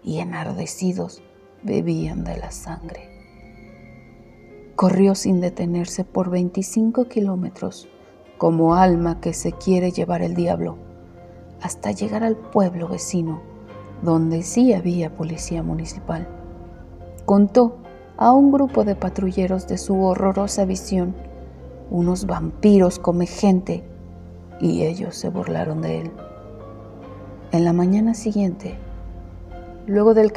y 0.03 0.19
enardecidos 0.19 1.21
bebían 1.63 2.23
de 2.23 2.37
la 2.37 2.51
sangre. 2.51 3.09
Corrió 4.75 5.15
sin 5.15 5.39
detenerse 5.39 6.03
por 6.03 6.29
25 6.29 7.05
kilómetros 7.05 7.87
como 8.37 8.75
alma 8.75 9.21
que 9.21 9.33
se 9.33 9.53
quiere 9.53 9.91
llevar 9.91 10.21
el 10.21 10.35
diablo, 10.35 10.77
hasta 11.61 11.91
llegar 11.91 12.23
al 12.23 12.35
pueblo 12.35 12.89
vecino, 12.89 13.41
donde 14.03 14.43
sí 14.43 14.73
había 14.73 15.15
policía 15.15 15.63
municipal. 15.63 16.27
Contó 17.25 17.77
a 18.17 18.31
un 18.31 18.51
grupo 18.51 18.83
de 18.83 18.95
patrulleros 18.95 19.67
de 19.67 19.77
su 19.77 20.01
horrorosa 20.03 20.65
visión. 20.65 21.15
Unos 21.89 22.25
vampiros 22.25 22.99
come 22.99 23.25
gente 23.25 23.83
y 24.59 24.83
ellos 24.83 25.15
se 25.15 25.29
burlaron 25.29 25.81
de 25.81 26.01
él. 26.01 26.11
En 27.51 27.65
la 27.65 27.73
mañana 27.73 28.13
siguiente, 28.13 28.77
Luego 29.85 30.13
de 30.13 30.31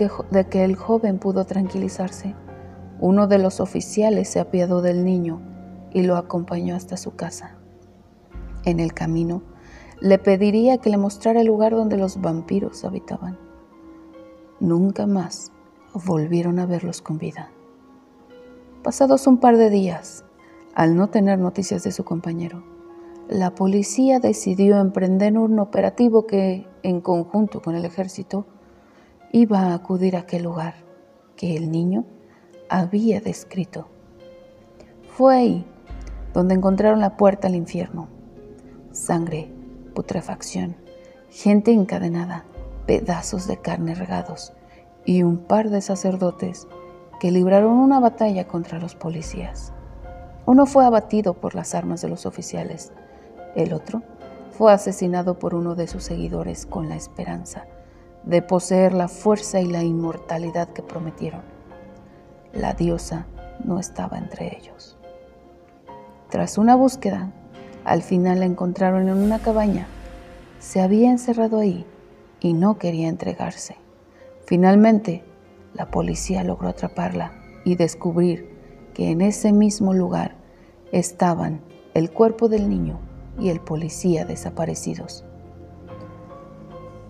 que 0.50 0.64
el 0.64 0.74
joven 0.74 1.18
pudo 1.18 1.44
tranquilizarse, 1.44 2.35
uno 2.98 3.29
de 3.29 3.38
los 3.38 3.61
oficiales 3.61 4.29
se 4.29 4.40
apiadó 4.40 4.83
del 4.83 5.05
niño 5.05 5.40
y 5.92 6.02
lo 6.02 6.16
acompañó 6.16 6.74
hasta 6.74 6.96
su 6.96 7.14
casa. 7.14 7.57
En 8.64 8.81
el 8.81 8.92
camino, 8.92 9.42
le 10.00 10.18
pediría 10.18 10.79
que 10.79 10.90
le 10.90 10.96
mostrara 10.96 11.42
el 11.42 11.46
lugar 11.46 11.72
donde 11.76 11.96
los 11.96 12.20
vampiros 12.20 12.85
habitaban. 12.85 13.38
Nunca 14.61 15.07
más 15.07 15.53
volvieron 15.92 16.59
a 16.59 16.66
verlos 16.66 17.03
con 17.03 17.19
vida. 17.19 17.51
Pasados 18.83 19.27
un 19.27 19.38
par 19.38 19.57
de 19.57 19.69
días, 19.69 20.25
al 20.75 20.97
no 20.97 21.09
tener 21.09 21.38
noticias 21.38 21.83
de 21.83 21.92
su 21.92 22.05
compañero, 22.05 22.62
la 23.29 23.55
policía 23.55 24.21
decidió 24.21 24.79
emprender 24.79 25.37
un 25.37 25.59
operativo 25.59 26.27
que, 26.27 26.66
en 26.83 27.01
conjunto 27.01 27.61
con 27.61 27.75
el 27.75 27.85
ejército, 27.85 28.47
iba 29.33 29.61
a 29.61 29.75
acudir 29.75 30.16
a 30.16 30.21
aquel 30.21 30.45
lugar 30.45 30.75
que 31.37 31.57
el 31.57 31.71
niño 31.71 32.05
había 32.71 33.21
descrito. 33.21 33.88
Fue 35.09 35.37
ahí 35.37 35.66
donde 36.33 36.55
encontraron 36.55 37.01
la 37.01 37.16
puerta 37.16 37.49
al 37.49 37.57
infierno. 37.57 38.09
Sangre, 38.92 39.53
putrefacción, 39.95 40.77
gente 41.29 41.73
encadenada, 41.73 42.45
pedazos 42.87 43.46
de 43.46 43.59
carne 43.59 43.94
regados 43.94 44.53
y 45.05 45.22
un 45.22 45.38
par 45.38 45.70
de 45.70 45.81
sacerdotes 45.81 46.66
que 47.20 47.31
libraron 47.31 47.72
una 47.72 48.01
batalla 48.01 48.46
contra 48.46 48.79
los 48.79 48.94
policías. 48.94 49.72
Uno 50.44 50.66
fue 50.66 50.85
abatido 50.85 51.35
por 51.35 51.55
las 51.55 51.75
armas 51.75 52.01
de 52.01 52.09
los 52.09 52.27
oficiales, 52.27 52.92
el 53.55 53.72
otro 53.72 54.03
fue 54.51 54.72
asesinado 54.72 55.38
por 55.38 55.55
uno 55.55 55.75
de 55.75 55.87
sus 55.87 56.05
seguidores 56.05 56.66
con 56.66 56.88
la 56.88 56.96
esperanza 56.96 57.66
de 58.25 58.42
poseer 58.42 58.92
la 58.92 59.09
fuerza 59.09 59.61
y 59.61 59.66
la 59.66 59.83
inmortalidad 59.83 60.68
que 60.68 60.83
prometieron. 60.83 61.42
La 62.53 62.72
diosa 62.75 63.27
no 63.64 63.79
estaba 63.79 64.18
entre 64.18 64.57
ellos. 64.57 64.96
Tras 66.29 66.59
una 66.59 66.75
búsqueda, 66.75 67.31
al 67.85 68.03
final 68.03 68.40
la 68.40 68.46
encontraron 68.46 69.09
en 69.09 69.16
una 69.16 69.38
cabaña. 69.38 69.87
Se 70.59 70.81
había 70.81 71.11
encerrado 71.11 71.61
ahí 71.61 71.87
y 72.40 72.53
no 72.53 72.79
quería 72.79 73.09
entregarse. 73.09 73.77
Finalmente, 74.46 75.25
la 75.75 75.90
policía 75.90 76.44
logró 76.44 76.68
atraparla 76.68 77.33
y 77.64 77.75
descubrir 77.75 78.57
que 78.94 79.11
en 79.11 79.20
ese 79.20 79.53
mismo 79.53 79.92
lugar 79.92 80.37
estaban 80.92 81.61
el 81.94 82.11
cuerpo 82.11 82.49
del 82.49 82.68
niño 82.68 83.01
y 83.38 83.51
el 83.51 83.61
policía 83.61 84.25
desaparecidos. 84.25 85.25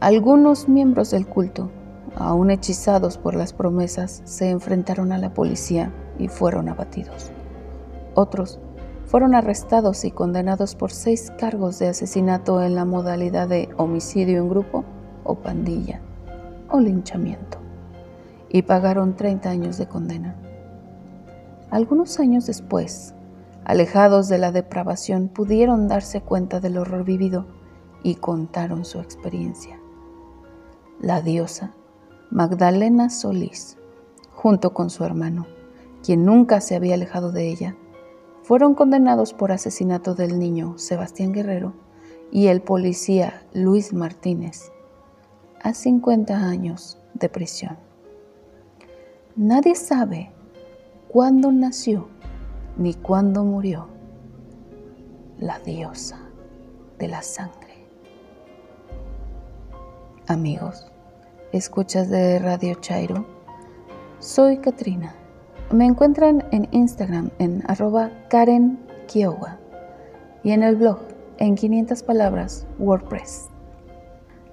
Algunos 0.00 0.68
miembros 0.68 1.10
del 1.10 1.26
culto, 1.26 1.70
aún 2.16 2.50
hechizados 2.50 3.18
por 3.18 3.34
las 3.34 3.52
promesas, 3.52 4.22
se 4.24 4.50
enfrentaron 4.50 5.12
a 5.12 5.18
la 5.18 5.32
policía 5.32 5.92
y 6.18 6.28
fueron 6.28 6.68
abatidos. 6.68 7.30
Otros 8.14 8.58
fueron 9.04 9.34
arrestados 9.34 10.04
y 10.04 10.10
condenados 10.10 10.74
por 10.74 10.90
seis 10.90 11.32
cargos 11.38 11.78
de 11.78 11.88
asesinato 11.88 12.62
en 12.62 12.74
la 12.74 12.84
modalidad 12.84 13.48
de 13.48 13.68
homicidio 13.76 14.38
en 14.38 14.48
grupo 14.48 14.84
o 15.26 15.36
pandilla 15.36 16.00
o 16.68 16.80
linchamiento 16.80 17.58
y 18.48 18.62
pagaron 18.62 19.16
30 19.16 19.50
años 19.50 19.78
de 19.78 19.86
condena. 19.86 20.36
Algunos 21.70 22.20
años 22.20 22.46
después, 22.46 23.14
alejados 23.64 24.28
de 24.28 24.38
la 24.38 24.52
depravación, 24.52 25.28
pudieron 25.28 25.88
darse 25.88 26.20
cuenta 26.20 26.60
del 26.60 26.78
horror 26.78 27.04
vivido 27.04 27.46
y 28.02 28.14
contaron 28.14 28.84
su 28.84 29.00
experiencia 29.00 29.80
la 31.00 31.20
diosa 31.20 31.74
Magdalena 32.30 33.10
Solís, 33.10 33.76
junto 34.32 34.72
con 34.72 34.88
su 34.88 35.04
hermano, 35.04 35.46
quien 36.02 36.24
nunca 36.24 36.60
se 36.60 36.74
había 36.74 36.94
alejado 36.94 37.32
de 37.32 37.48
ella, 37.48 37.76
fueron 38.42 38.74
condenados 38.74 39.34
por 39.34 39.52
asesinato 39.52 40.14
del 40.14 40.38
niño 40.38 40.78
Sebastián 40.78 41.32
Guerrero 41.32 41.74
y 42.32 42.46
el 42.46 42.62
policía 42.62 43.42
Luis 43.52 43.92
Martínez 43.92 44.72
a 45.62 45.74
50 45.74 46.34
años 46.34 46.98
de 47.14 47.28
prisión. 47.28 47.76
Nadie 49.36 49.74
sabe 49.74 50.32
cuándo 51.08 51.52
nació 51.52 52.08
ni 52.76 52.94
cuándo 52.94 53.44
murió 53.44 53.88
la 55.38 55.58
diosa 55.60 56.18
de 56.98 57.08
la 57.08 57.22
sangre. 57.22 57.86
Amigos, 60.26 60.90
escuchas 61.52 62.08
de 62.10 62.38
Radio 62.38 62.74
Chairo, 62.80 63.26
soy 64.18 64.58
Katrina. 64.58 65.14
Me 65.70 65.84
encuentran 65.84 66.44
en 66.52 66.68
Instagram 66.72 67.30
en 67.38 67.62
arroba 67.68 68.10
Karen 68.28 68.78
Kiowa 69.06 69.58
y 70.42 70.52
en 70.52 70.62
el 70.62 70.76
blog 70.76 70.98
en 71.38 71.54
500 71.54 72.02
palabras 72.02 72.66
WordPress. 72.78 73.48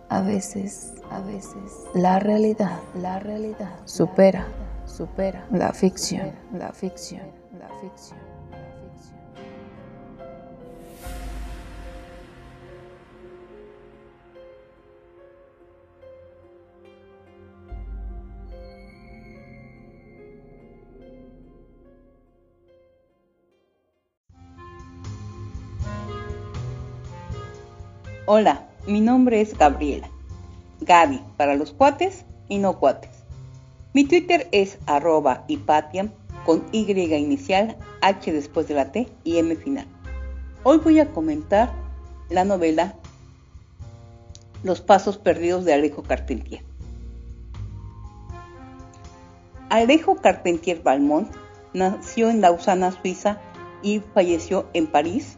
A 0.10 0.22
veces, 0.22 0.93
a 1.14 1.20
veces, 1.22 1.86
la 1.94 2.20
realidad, 2.20 2.80
la 3.00 3.20
realidad 3.20 3.72
supera, 3.86 4.48
supera 4.86 5.46
la 5.52 5.72
ficción, 5.72 6.32
la 6.58 6.74
ficción, 6.74 7.22
la 7.60 7.70
ficción. 7.80 8.20
Hola, 28.26 28.68
mi 28.88 29.00
nombre 29.02 29.42
es 29.42 29.56
Gabriela. 29.56 30.10
Gaby 30.86 31.22
para 31.38 31.56
los 31.56 31.72
cuates 31.72 32.26
y 32.48 32.58
no 32.60 32.80
cuates. 32.80 33.12
Mi 33.94 34.06
Twitter 34.06 34.48
es 34.52 34.78
arroba 34.86 35.46
hipatiam 35.48 36.12
con 36.46 36.64
Y 36.72 36.92
inicial, 36.92 37.78
H 38.02 38.32
después 38.32 38.68
de 38.68 38.74
la 38.76 38.92
T 38.92 39.08
y 39.24 39.38
M 39.38 39.56
final. 39.56 39.88
Hoy 40.64 40.78
voy 40.78 41.00
a 41.00 41.12
comentar 41.12 41.74
la 42.30 42.44
novela 42.44 42.96
Los 44.64 44.82
Pasos 44.82 45.18
Perdidos 45.18 45.66
de 45.66 45.74
Alejo 45.74 46.04
Carpentier. 46.04 46.64
Alejo 49.70 50.16
Carpentier 50.16 50.82
Balmont 50.84 51.30
nació 51.74 52.30
en 52.30 52.42
Lausana, 52.42 52.92
Suiza 52.92 53.40
y 53.82 54.02
falleció 54.14 54.68
en 54.74 54.88
París 54.88 55.38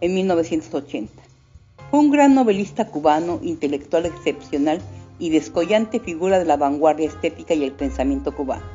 en 0.00 0.14
1980. 0.14 1.27
Fue 1.90 2.00
un 2.00 2.10
gran 2.10 2.34
novelista 2.34 2.88
cubano, 2.88 3.40
intelectual 3.42 4.04
excepcional 4.04 4.80
y 5.18 5.30
descollante 5.30 6.00
figura 6.00 6.38
de 6.38 6.44
la 6.44 6.58
vanguardia 6.58 7.08
estética 7.08 7.54
y 7.54 7.64
el 7.64 7.72
pensamiento 7.72 8.34
cubano. 8.36 8.66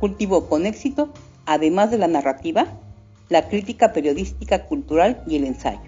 Cultivó 0.00 0.48
con 0.48 0.64
éxito, 0.64 1.10
además 1.44 1.90
de 1.90 1.98
la 1.98 2.08
narrativa, 2.08 2.66
la 3.28 3.48
crítica 3.48 3.92
periodística, 3.92 4.64
cultural 4.64 5.22
y 5.26 5.36
el 5.36 5.44
ensayo. 5.44 5.80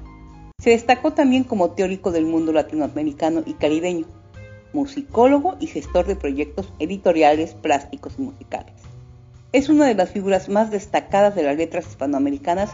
Se 0.58 0.70
destacó 0.70 1.12
también 1.14 1.44
como 1.44 1.70
teórico 1.70 2.12
del 2.12 2.26
mundo 2.26 2.52
latinoamericano 2.52 3.42
y 3.46 3.54
caribeño, 3.54 4.06
musicólogo 4.74 5.56
y 5.58 5.68
gestor 5.68 6.06
de 6.06 6.16
proyectos 6.16 6.70
editoriales, 6.78 7.54
plásticos 7.54 8.14
y 8.18 8.22
musicales. 8.22 8.74
Es 9.52 9.70
una 9.70 9.86
de 9.86 9.94
las 9.94 10.10
figuras 10.10 10.50
más 10.50 10.70
destacadas 10.70 11.34
de 11.34 11.44
las 11.44 11.56
letras 11.56 11.86
hispanoamericanas 11.86 12.72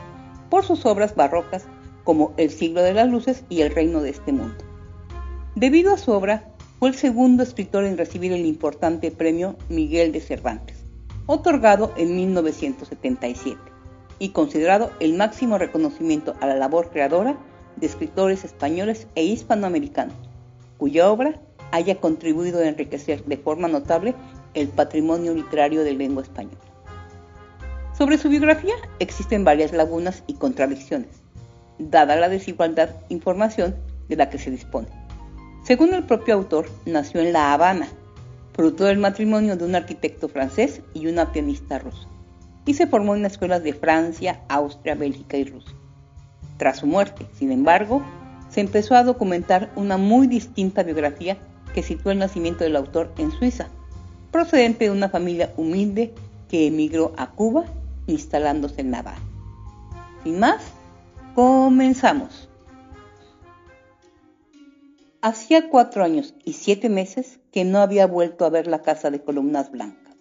por 0.51 0.65
sus 0.65 0.85
obras 0.85 1.15
barrocas 1.15 1.65
como 2.05 2.33
El 2.37 2.51
siglo 2.51 2.83
de 2.83 2.95
las 2.95 3.09
luces 3.09 3.45
y 3.49 3.63
El 3.63 3.75
reino 3.75 4.01
de 4.01 4.11
este 4.11 4.33
mundo. 4.33 4.57
Debido 5.55 5.93
a 5.93 5.99
su 5.99 6.13
obra, 6.13 6.53
fue 6.79 6.89
el 6.89 6.95
segundo 6.95 7.43
escritor 7.43 7.85
en 7.85 7.97
recibir 7.97 8.33
el 8.33 8.45
importante 8.45 9.11
premio 9.11 9.57
Miguel 9.69 10.11
de 10.11 10.21
Cervantes, 10.21 10.79
otorgado 11.27 11.93
en 11.97 12.17
1977 12.17 13.57
y 14.19 14.31
considerado 14.31 14.91
el 14.99 15.15
máximo 15.15 15.59
reconocimiento 15.59 16.35
a 16.41 16.47
la 16.47 16.57
labor 16.57 16.91
creadora 16.91 17.39
de 17.77 17.87
escritores 17.87 18.45
españoles 18.45 19.07
e 19.15 19.25
hispanoamericanos, 19.25 20.17
cuya 20.77 21.11
obra 21.11 21.41
haya 21.71 22.01
contribuido 22.01 22.61
a 22.61 22.67
enriquecer 22.67 23.25
de 23.25 23.37
forma 23.37 23.69
notable 23.69 24.15
el 24.55 24.69
patrimonio 24.69 25.35
literario 25.35 25.85
de 25.85 25.95
lengua 25.95 26.23
española. 26.23 26.59
Sobre 27.97 28.19
su 28.19 28.29
biografía 28.29 28.75
existen 28.99 29.45
varias 29.45 29.73
lagunas 29.73 30.25
y 30.27 30.35
contradicciones 30.35 31.22
dada 31.79 32.17
la 32.17 32.29
desigualdad 32.29 32.91
información 33.09 33.77
de 34.09 34.17
la 34.17 34.31
que 34.31 34.39
se 34.39 34.51
dispone. 34.51 34.89
Según 35.65 35.95
el 35.95 36.05
propio 36.05 36.35
autor, 36.35 36.69
nació 36.87 37.21
en 37.21 37.33
La 37.33 37.53
Habana, 37.53 37.89
fruto 38.53 38.85
del 38.85 38.99
matrimonio 38.99 39.57
de 39.57 39.65
un 39.65 39.75
arquitecto 39.75 40.29
francés 40.29 40.83
y 40.93 41.07
una 41.07 41.33
pianista 41.33 41.79
rusa, 41.79 42.09
y 42.67 42.75
se 42.75 42.87
formó 42.87 43.15
en 43.15 43.25
escuelas 43.25 43.63
de 43.63 43.73
Francia, 43.73 44.41
Austria, 44.49 44.95
Bélgica 44.95 45.37
y 45.37 45.45
Rusia. 45.45 45.75
Tras 46.59 46.79
su 46.79 46.87
muerte, 46.87 47.27
sin 47.33 47.53
embargo, 47.53 48.03
se 48.51 48.61
empezó 48.61 48.95
a 48.95 49.05
documentar 49.05 49.71
una 49.77 49.97
muy 49.97 50.27
distinta 50.27 50.83
biografía 50.83 51.39
que 51.75 51.83
sitúa 51.83 52.13
el 52.13 52.19
nacimiento 52.19 52.65
del 52.65 52.77
autor 52.77 53.13
en 53.17 53.31
Suiza, 53.31 53.69
procedente 54.31 54.85
de 54.85 54.91
una 54.91 55.09
familia 55.09 55.53
humilde 55.57 56.13
que 56.49 56.67
emigró 56.67 57.13
a 57.17 57.31
Cuba 57.31 57.65
instalándose 58.07 58.83
en 58.83 58.95
Habana. 58.95 59.19
Sin 60.23 60.39
más, 60.39 60.63
Comenzamos. 61.35 62.51
Hacía 65.23 65.71
cuatro 65.71 66.05
años 66.05 66.35
y 66.45 66.53
siete 66.53 66.91
meses 66.91 67.41
que 67.53 67.65
no 67.65 67.79
había 67.79 68.07
vuelto 68.07 68.45
a 68.45 68.51
ver 68.51 68.67
la 68.67 68.83
casa 68.83 69.11
de 69.11 69.23
columnas 69.23 69.71
blancas, 69.71 70.15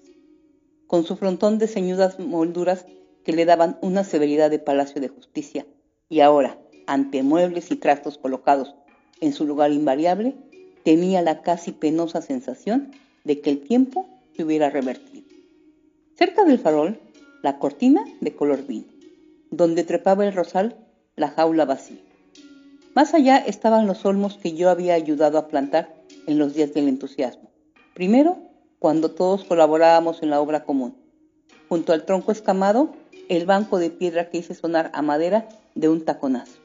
con 0.87 1.03
su 1.03 1.17
frontón 1.17 1.57
de 1.57 1.67
ceñudas 1.67 2.17
molduras 2.17 2.85
que 3.25 3.33
le 3.33 3.43
daban 3.43 3.77
una 3.81 4.05
severidad 4.05 4.49
de 4.49 4.59
palacio 4.59 5.01
de 5.01 5.09
justicia, 5.09 5.67
y 6.07 6.21
ahora, 6.21 6.57
ante 6.87 7.23
muebles 7.23 7.71
y 7.71 7.75
trastos 7.75 8.17
colocados 8.17 8.73
en 9.19 9.33
su 9.33 9.45
lugar 9.45 9.73
invariable, 9.73 10.37
tenía 10.85 11.21
la 11.21 11.41
casi 11.41 11.73
penosa 11.73 12.21
sensación 12.21 12.91
de 13.25 13.41
que 13.41 13.49
el 13.49 13.59
tiempo 13.59 14.07
se 14.33 14.45
hubiera 14.45 14.69
revertido. 14.69 15.27
Cerca 16.15 16.45
del 16.45 16.59
farol, 16.59 17.01
la 17.43 17.59
cortina 17.59 18.05
de 18.21 18.33
color 18.33 18.65
vino, 18.65 18.85
donde 19.49 19.83
trepaba 19.83 20.25
el 20.25 20.31
rosal 20.31 20.77
la 21.21 21.29
jaula 21.29 21.65
vacía. 21.65 22.01
Más 22.95 23.13
allá 23.13 23.37
estaban 23.37 23.85
los 23.85 24.03
olmos 24.05 24.37
que 24.37 24.53
yo 24.53 24.71
había 24.71 24.95
ayudado 24.95 25.37
a 25.37 25.47
plantar 25.47 25.93
en 26.25 26.39
los 26.39 26.55
días 26.55 26.73
del 26.73 26.87
entusiasmo. 26.87 27.51
Primero, 27.93 28.39
cuando 28.79 29.11
todos 29.11 29.43
colaborábamos 29.43 30.23
en 30.23 30.31
la 30.31 30.41
obra 30.41 30.63
común. 30.63 30.95
Junto 31.69 31.93
al 31.93 32.05
tronco 32.05 32.31
escamado, 32.31 32.93
el 33.29 33.45
banco 33.45 33.77
de 33.77 33.91
piedra 33.91 34.29
que 34.29 34.39
hice 34.39 34.55
sonar 34.55 34.89
a 34.95 35.03
madera 35.03 35.47
de 35.75 35.89
un 35.89 36.03
taconazo. 36.03 36.57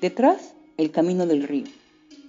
Detrás, 0.00 0.54
el 0.76 0.92
camino 0.92 1.26
del 1.26 1.42
río, 1.42 1.66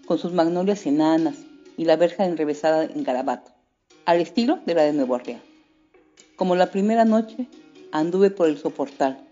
con 0.08 0.17
sus 0.17 0.34
magnolias 0.34 0.88
enanas 0.88 1.36
y 1.78 1.86
la 1.86 1.97
verja 1.97 2.26
enrevesada 2.26 2.86
en 2.86 3.04
garabato, 3.04 3.52
al 4.06 4.19
estilo 4.21 4.60
de 4.65 4.73
la 4.73 4.82
de 4.82 4.93
Nuevo 4.93 5.13
Orleans. 5.13 5.43
Como 6.36 6.56
la 6.56 6.71
primera 6.71 7.06
noche, 7.06 7.47
anduve 7.91 8.32
por 8.32 8.47
el 8.47 8.58
soportal, 8.58 9.26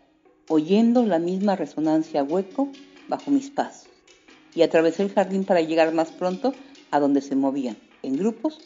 oyendo 0.48 1.06
la 1.06 1.20
misma 1.20 1.56
resonancia 1.56 2.24
hueco 2.24 2.70
bajo 3.08 3.32
mis 3.32 3.50
pasos, 3.50 3.90
y 4.54 4.62
atravesé 4.62 5.04
el 5.04 5.14
jardín 5.14 5.44
para 5.44 5.62
llegar 5.62 5.94
más 5.94 6.12
pronto 6.12 6.54
a 6.92 7.00
donde 7.00 7.22
se 7.22 7.36
movían, 7.36 7.78
en 8.04 8.18
grupos, 8.18 8.60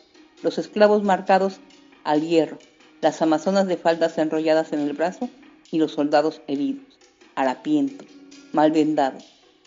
los 0.43 0.57
esclavos 0.57 1.03
marcados 1.03 1.59
al 2.03 2.21
hierro, 2.21 2.59
las 3.01 3.21
amazonas 3.21 3.67
de 3.67 3.77
faldas 3.77 4.17
enrolladas 4.17 4.73
en 4.73 4.79
el 4.79 4.93
brazo 4.93 5.29
y 5.71 5.77
los 5.77 5.93
soldados 5.93 6.41
heridos, 6.47 6.97
harapientos, 7.35 8.07
mal 8.51 8.71
vendados, 8.71 9.25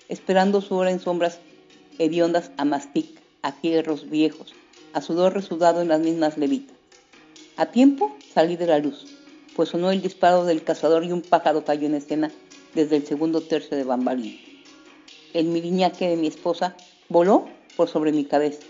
esperando 0.09 0.61
su 0.61 0.75
hora 0.75 0.91
en 0.91 1.01
sombras 1.01 1.41
hediondas 1.99 2.51
a 2.57 2.65
mastic, 2.65 3.21
a 3.43 3.59
hierros 3.61 4.11
viejos, 4.11 4.55
a 4.93 5.01
sudor 5.01 5.35
resudado 5.35 5.81
en 5.81 5.89
las 5.89 6.01
mismas 6.01 6.37
levitas. 6.37 6.77
A 7.57 7.67
tiempo 7.67 8.17
salí 8.33 8.57
de 8.57 8.67
la 8.67 8.79
luz, 8.79 9.07
pues 9.57 9.71
sonó 9.71 9.91
el 9.91 10.03
disparo 10.03 10.45
del 10.45 10.63
cazador 10.63 11.05
y 11.05 11.13
un 11.13 11.23
pájaro 11.23 11.65
cayó 11.65 11.87
en 11.87 11.95
escena 11.95 12.31
desde 12.75 12.97
el 12.97 13.07
segundo 13.07 13.41
tercio 13.41 13.77
de 13.77 13.85
bambalín. 13.85 14.39
El 15.35 15.47
miriñaque 15.47 16.09
de 16.09 16.17
mi 16.17 16.27
esposa 16.27 16.77
voló 17.09 17.49
por 17.77 17.89
sobre 17.89 18.13
mi 18.13 18.25
cabeza, 18.25 18.63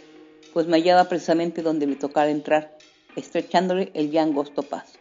pues 0.53 0.67
me 0.67 0.77
hallaba 0.77 1.09
precisamente 1.09 1.63
donde 1.63 1.87
le 1.87 1.97
tocara 1.97 2.31
entrar, 2.31 2.77
estrechándole 3.17 3.91
el 3.95 4.11
ya 4.11 4.23
angosto 4.23 4.63
paso. 4.63 4.99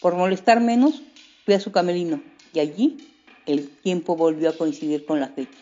Por 0.00 0.14
molestar 0.14 0.60
menos, 0.60 1.02
fui 1.44 1.54
a 1.54 1.60
su 1.60 1.72
camerino 1.72 2.22
y 2.52 2.60
allí 2.60 2.96
el 3.46 3.68
tiempo 3.68 4.16
volvió 4.16 4.50
a 4.50 4.56
coincidir 4.56 5.06
con 5.06 5.20
la 5.20 5.28
fecha, 5.28 5.58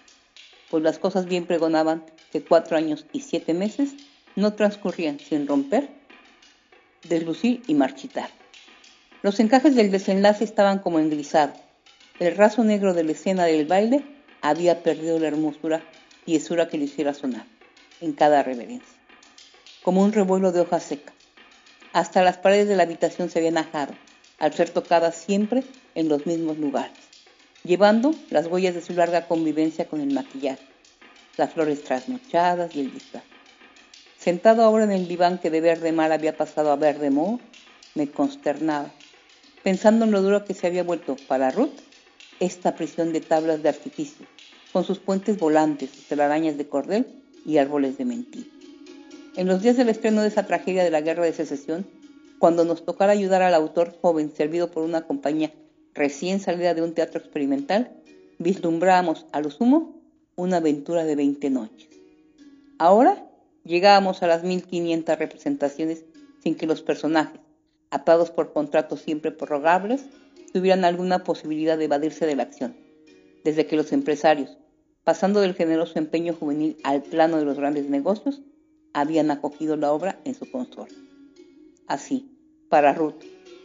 pues 0.70 0.82
las 0.82 0.98
cosas 0.98 1.26
bien 1.26 1.46
pregonaban 1.46 2.04
que 2.32 2.42
cuatro 2.42 2.76
años 2.76 3.06
y 3.12 3.20
siete 3.20 3.54
meses 3.54 3.94
no 4.36 4.54
transcurrían 4.54 5.20
sin 5.20 5.46
romper, 5.46 5.88
deslucir 7.08 7.62
y 7.66 7.74
marchitar. 7.74 8.30
Los 9.24 9.40
encajes 9.40 9.74
del 9.74 9.90
desenlace 9.90 10.44
estaban 10.44 10.80
como 10.80 10.98
engrisados. 10.98 11.56
El 12.18 12.36
raso 12.36 12.62
negro 12.62 12.92
de 12.92 13.04
la 13.04 13.12
escena 13.12 13.46
del 13.46 13.64
baile 13.64 14.04
había 14.42 14.82
perdido 14.82 15.18
la 15.18 15.28
hermosura 15.28 15.82
y 16.26 16.36
esura 16.36 16.68
que 16.68 16.76
le 16.76 16.84
hiciera 16.84 17.14
sonar 17.14 17.46
en 18.02 18.12
cada 18.12 18.42
reverencia, 18.42 18.98
como 19.82 20.02
un 20.02 20.12
revuelo 20.12 20.52
de 20.52 20.60
hojas 20.60 20.82
secas. 20.82 21.14
Hasta 21.94 22.22
las 22.22 22.36
paredes 22.36 22.68
de 22.68 22.76
la 22.76 22.82
habitación 22.82 23.30
se 23.30 23.38
habían 23.38 23.56
ajado, 23.56 23.94
al 24.38 24.52
ser 24.52 24.68
tocadas 24.68 25.16
siempre 25.16 25.64
en 25.94 26.10
los 26.10 26.26
mismos 26.26 26.58
lugares, 26.58 26.92
llevando 27.62 28.14
las 28.28 28.46
huellas 28.46 28.74
de 28.74 28.82
su 28.82 28.92
larga 28.92 29.26
convivencia 29.26 29.86
con 29.86 30.02
el 30.02 30.12
maquillaje, 30.12 30.66
las 31.38 31.50
flores 31.54 31.82
trasnochadas 31.82 32.76
y 32.76 32.80
el 32.80 32.92
disfraz. 32.92 33.24
Sentado 34.18 34.62
ahora 34.62 34.84
en 34.84 34.92
el 34.92 35.08
diván 35.08 35.38
que 35.38 35.48
de 35.48 35.62
verde 35.62 35.92
mar 35.92 36.12
había 36.12 36.36
pasado 36.36 36.70
a 36.70 36.76
verde 36.76 37.08
moho, 37.08 37.40
me 37.94 38.10
consternaba, 38.10 38.90
pensando 39.64 40.04
en 40.04 40.12
lo 40.12 40.22
duro 40.22 40.44
que 40.44 40.54
se 40.54 40.66
había 40.66 40.84
vuelto 40.84 41.16
para 41.26 41.50
Ruth 41.50 41.72
esta 42.38 42.76
prisión 42.76 43.12
de 43.12 43.22
tablas 43.22 43.62
de 43.62 43.70
artificio, 43.70 44.26
con 44.72 44.84
sus 44.84 44.98
puentes 44.98 45.38
volantes, 45.38 45.90
sus 45.90 46.06
telarañas 46.06 46.58
de 46.58 46.68
cordel 46.68 47.06
y 47.46 47.56
árboles 47.56 47.96
de 47.96 48.04
mentira. 48.04 48.46
En 49.36 49.48
los 49.48 49.62
días 49.62 49.76
del 49.76 49.88
estreno 49.88 50.20
de 50.20 50.28
esa 50.28 50.46
tragedia 50.46 50.84
de 50.84 50.90
la 50.90 51.00
guerra 51.00 51.24
de 51.24 51.32
secesión, 51.32 51.86
cuando 52.38 52.64
nos 52.66 52.84
tocara 52.84 53.12
ayudar 53.12 53.40
al 53.40 53.54
autor 53.54 53.96
joven 54.00 54.30
servido 54.36 54.70
por 54.70 54.82
una 54.82 55.06
compañía 55.06 55.52
recién 55.94 56.40
salida 56.40 56.74
de 56.74 56.82
un 56.82 56.92
teatro 56.92 57.18
experimental, 57.20 57.90
vislumbrábamos 58.38 59.24
a 59.32 59.40
lo 59.40 59.50
sumo 59.50 59.96
una 60.36 60.58
aventura 60.58 61.04
de 61.04 61.16
20 61.16 61.50
noches. 61.50 61.88
Ahora 62.78 63.24
llegábamos 63.64 64.22
a 64.22 64.26
las 64.26 64.42
1500 64.44 65.18
representaciones 65.18 66.04
sin 66.42 66.54
que 66.54 66.66
los 66.66 66.82
personajes, 66.82 67.40
atados 67.94 68.32
por 68.32 68.52
contratos 68.52 69.00
siempre 69.00 69.30
prorrogables, 69.30 70.06
tuvieran 70.52 70.84
alguna 70.84 71.22
posibilidad 71.22 71.78
de 71.78 71.84
evadirse 71.84 72.26
de 72.26 72.34
la 72.34 72.42
acción. 72.42 72.76
Desde 73.44 73.66
que 73.66 73.76
los 73.76 73.92
empresarios, 73.92 74.58
pasando 75.04 75.40
del 75.40 75.54
generoso 75.54 75.98
empeño 75.98 76.34
juvenil 76.34 76.76
al 76.82 77.02
plano 77.02 77.36
de 77.36 77.44
los 77.44 77.56
grandes 77.56 77.88
negocios, 77.88 78.42
habían 78.92 79.30
acogido 79.30 79.76
la 79.76 79.92
obra 79.92 80.18
en 80.24 80.34
su 80.34 80.50
consorcio. 80.50 80.98
Así, 81.86 82.28
para 82.68 82.94
Ruth, 82.94 83.22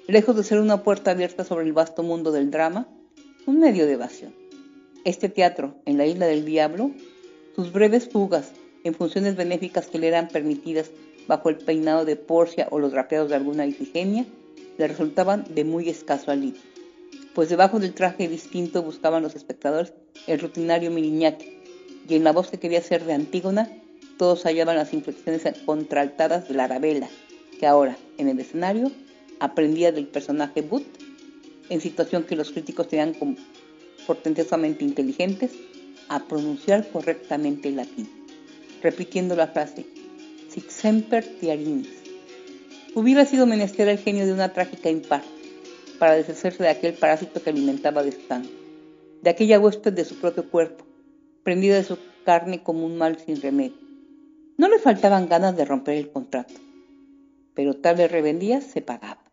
lejos 0.08 0.36
de 0.36 0.44
ser 0.44 0.60
una 0.60 0.84
puerta 0.84 1.12
abierta 1.12 1.44
sobre 1.44 1.66
el 1.66 1.74
vasto 1.74 2.04
mundo 2.04 2.32
del 2.32 2.52
drama, 2.52 2.88
un 3.48 3.60
medio 3.60 3.88
de 3.88 3.94
evasión. 3.94 4.36
Este 5.06 5.30
teatro, 5.30 5.76
en 5.86 5.98
la 5.98 6.06
isla 6.06 6.28
del 6.28 6.46
diablo, 6.46 6.92
sus 7.56 7.72
breves 7.72 8.10
fugas 8.10 8.52
en 8.84 8.94
funciones 8.94 9.36
benéficas 9.36 9.88
que 9.88 9.98
le 9.98 10.08
eran 10.08 10.28
permitidas 10.28 10.92
bajo 11.30 11.50
el 11.50 11.58
peinado 11.58 12.06
de 12.06 12.16
Porcia 12.16 12.68
o 12.72 12.80
los 12.80 12.92
rapeados 12.92 13.30
de 13.30 13.36
alguna 13.36 13.68
Ifigenia, 13.68 14.26
le 14.80 14.88
resultaban 14.88 15.46
de 15.54 15.64
muy 15.64 15.88
escaso 15.88 16.32
alivio, 16.32 16.60
pues 17.36 17.50
debajo 17.50 17.80
del 17.80 17.94
traje 17.94 18.28
distinto 18.28 18.82
buscaban 18.82 19.22
los 19.22 19.36
espectadores 19.36 19.94
el 20.26 20.40
rutinario 20.40 20.90
Miriñaque, 20.90 21.62
y 22.10 22.16
en 22.16 22.24
la 22.24 22.32
voz 22.32 22.50
que 22.50 22.58
quería 22.58 22.82
ser 22.82 23.06
de 23.06 23.14
Antígona, 23.14 23.70
todos 24.18 24.44
hallaban 24.44 24.78
las 24.78 24.92
inflexiones 24.92 25.44
contraltadas 25.68 26.48
de 26.50 26.56
la 26.56 26.64
Arabella, 26.64 27.08
que 27.60 27.68
ahora, 27.68 27.96
en 28.18 28.28
el 28.28 28.40
escenario, 28.40 28.92
aprendía 29.40 29.92
del 29.92 30.08
personaje 30.08 30.64
But, 30.64 30.88
en 31.70 31.80
situación 31.80 32.24
que 32.24 32.36
los 32.36 32.50
críticos 32.50 32.88
tenían 32.88 33.14
como 33.14 33.36
portentosamente 34.08 34.84
inteligentes, 34.84 35.52
a 36.08 36.26
pronunciar 36.26 36.90
correctamente 36.90 37.70
el 37.70 37.76
latín, 37.76 38.10
repitiendo 38.82 39.36
la 39.36 39.50
frase 39.50 39.86
semper 40.68 41.26
tiarinis. 41.40 41.90
Hubiera 42.96 43.26
sido 43.26 43.46
menester 43.46 43.88
el 43.88 43.98
genio 43.98 44.26
de 44.26 44.34
una 44.34 44.54
trágica 44.54 44.90
impar 44.90 45.24
para 46.00 46.16
deshacerse 46.16 46.64
de 46.64 46.70
aquel 46.70 46.94
parásito 46.94 47.42
que 47.42 47.50
alimentaba 47.50 48.04
de 48.04 48.12
sangre, 48.12 48.52
de 49.22 49.30
aquella 49.30 49.60
huésped 49.60 49.94
de 49.94 50.06
su 50.06 50.16
propio 50.16 50.50
cuerpo, 50.50 50.86
prendida 51.44 51.76
de 51.76 51.84
su 51.84 51.98
carne 52.26 52.64
como 52.64 52.86
un 52.86 52.98
mal 52.98 53.18
sin 53.20 53.42
remedio. 53.42 53.78
No 54.58 54.68
le 54.68 54.80
faltaban 54.80 55.30
ganas 55.30 55.56
de 55.56 55.66
romper 55.66 55.96
el 55.96 56.12
contrato, 56.12 56.54
pero 57.54 57.76
tales 57.76 58.12
rebeldías 58.12 58.64
se 58.64 58.82
pagaba. 58.82 59.24